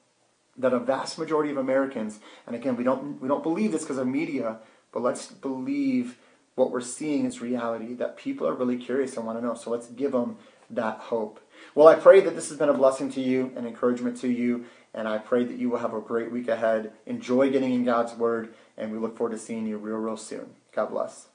that 0.57 0.73
a 0.73 0.79
vast 0.79 1.19
majority 1.19 1.51
of 1.51 1.57
Americans, 1.57 2.21
and 2.47 2.55
again, 2.55 2.77
we 2.77 2.85
don't 2.85 3.21
we 3.21 3.29
don't 3.29 3.43
believe 3.43 3.73
this 3.73 3.83
because 3.83 3.99
of 3.99 4.07
media, 4.07 4.59
but 4.93 5.03
let's 5.03 5.27
believe 5.27 6.19
what 6.55 6.71
we're 6.71 6.81
seeing 6.81 7.25
is 7.25 7.41
reality. 7.41 7.95
That 7.95 8.17
people 8.17 8.47
are 8.47 8.55
really 8.55 8.77
curious 8.77 9.17
and 9.17 9.27
want 9.27 9.39
to 9.39 9.45
know. 9.45 9.55
So 9.55 9.71
let's 9.71 9.89
give 9.89 10.13
them 10.13 10.37
that 10.71 10.99
hope. 10.99 11.41
Well, 11.75 11.89
I 11.89 11.95
pray 11.95 12.21
that 12.21 12.35
this 12.35 12.49
has 12.49 12.59
been 12.59 12.69
a 12.69 12.75
blessing 12.75 13.11
to 13.13 13.21
you, 13.21 13.53
an 13.57 13.67
encouragement 13.67 14.17
to 14.19 14.29
you, 14.29 14.65
and 14.95 15.09
I 15.09 15.19
pray 15.19 15.45
that 15.45 15.59
you 15.59 15.69
will 15.69 15.79
have 15.79 15.93
a 15.93 16.01
great 16.01 16.31
week 16.31 16.49
ahead. 16.49 16.93
Enjoy 17.07 17.51
getting 17.51 17.73
in 17.73 17.85
God's 17.85 18.15
Word, 18.15 18.55
and 18.77 18.93
we 18.93 18.99
look 18.99 19.17
forward 19.17 19.33
to 19.33 19.39
seeing 19.39 19.67
you 19.67 19.77
real, 19.77 19.97
real 19.97 20.17
soon. 20.17 20.55
God 20.73 20.91
bless. 20.91 21.29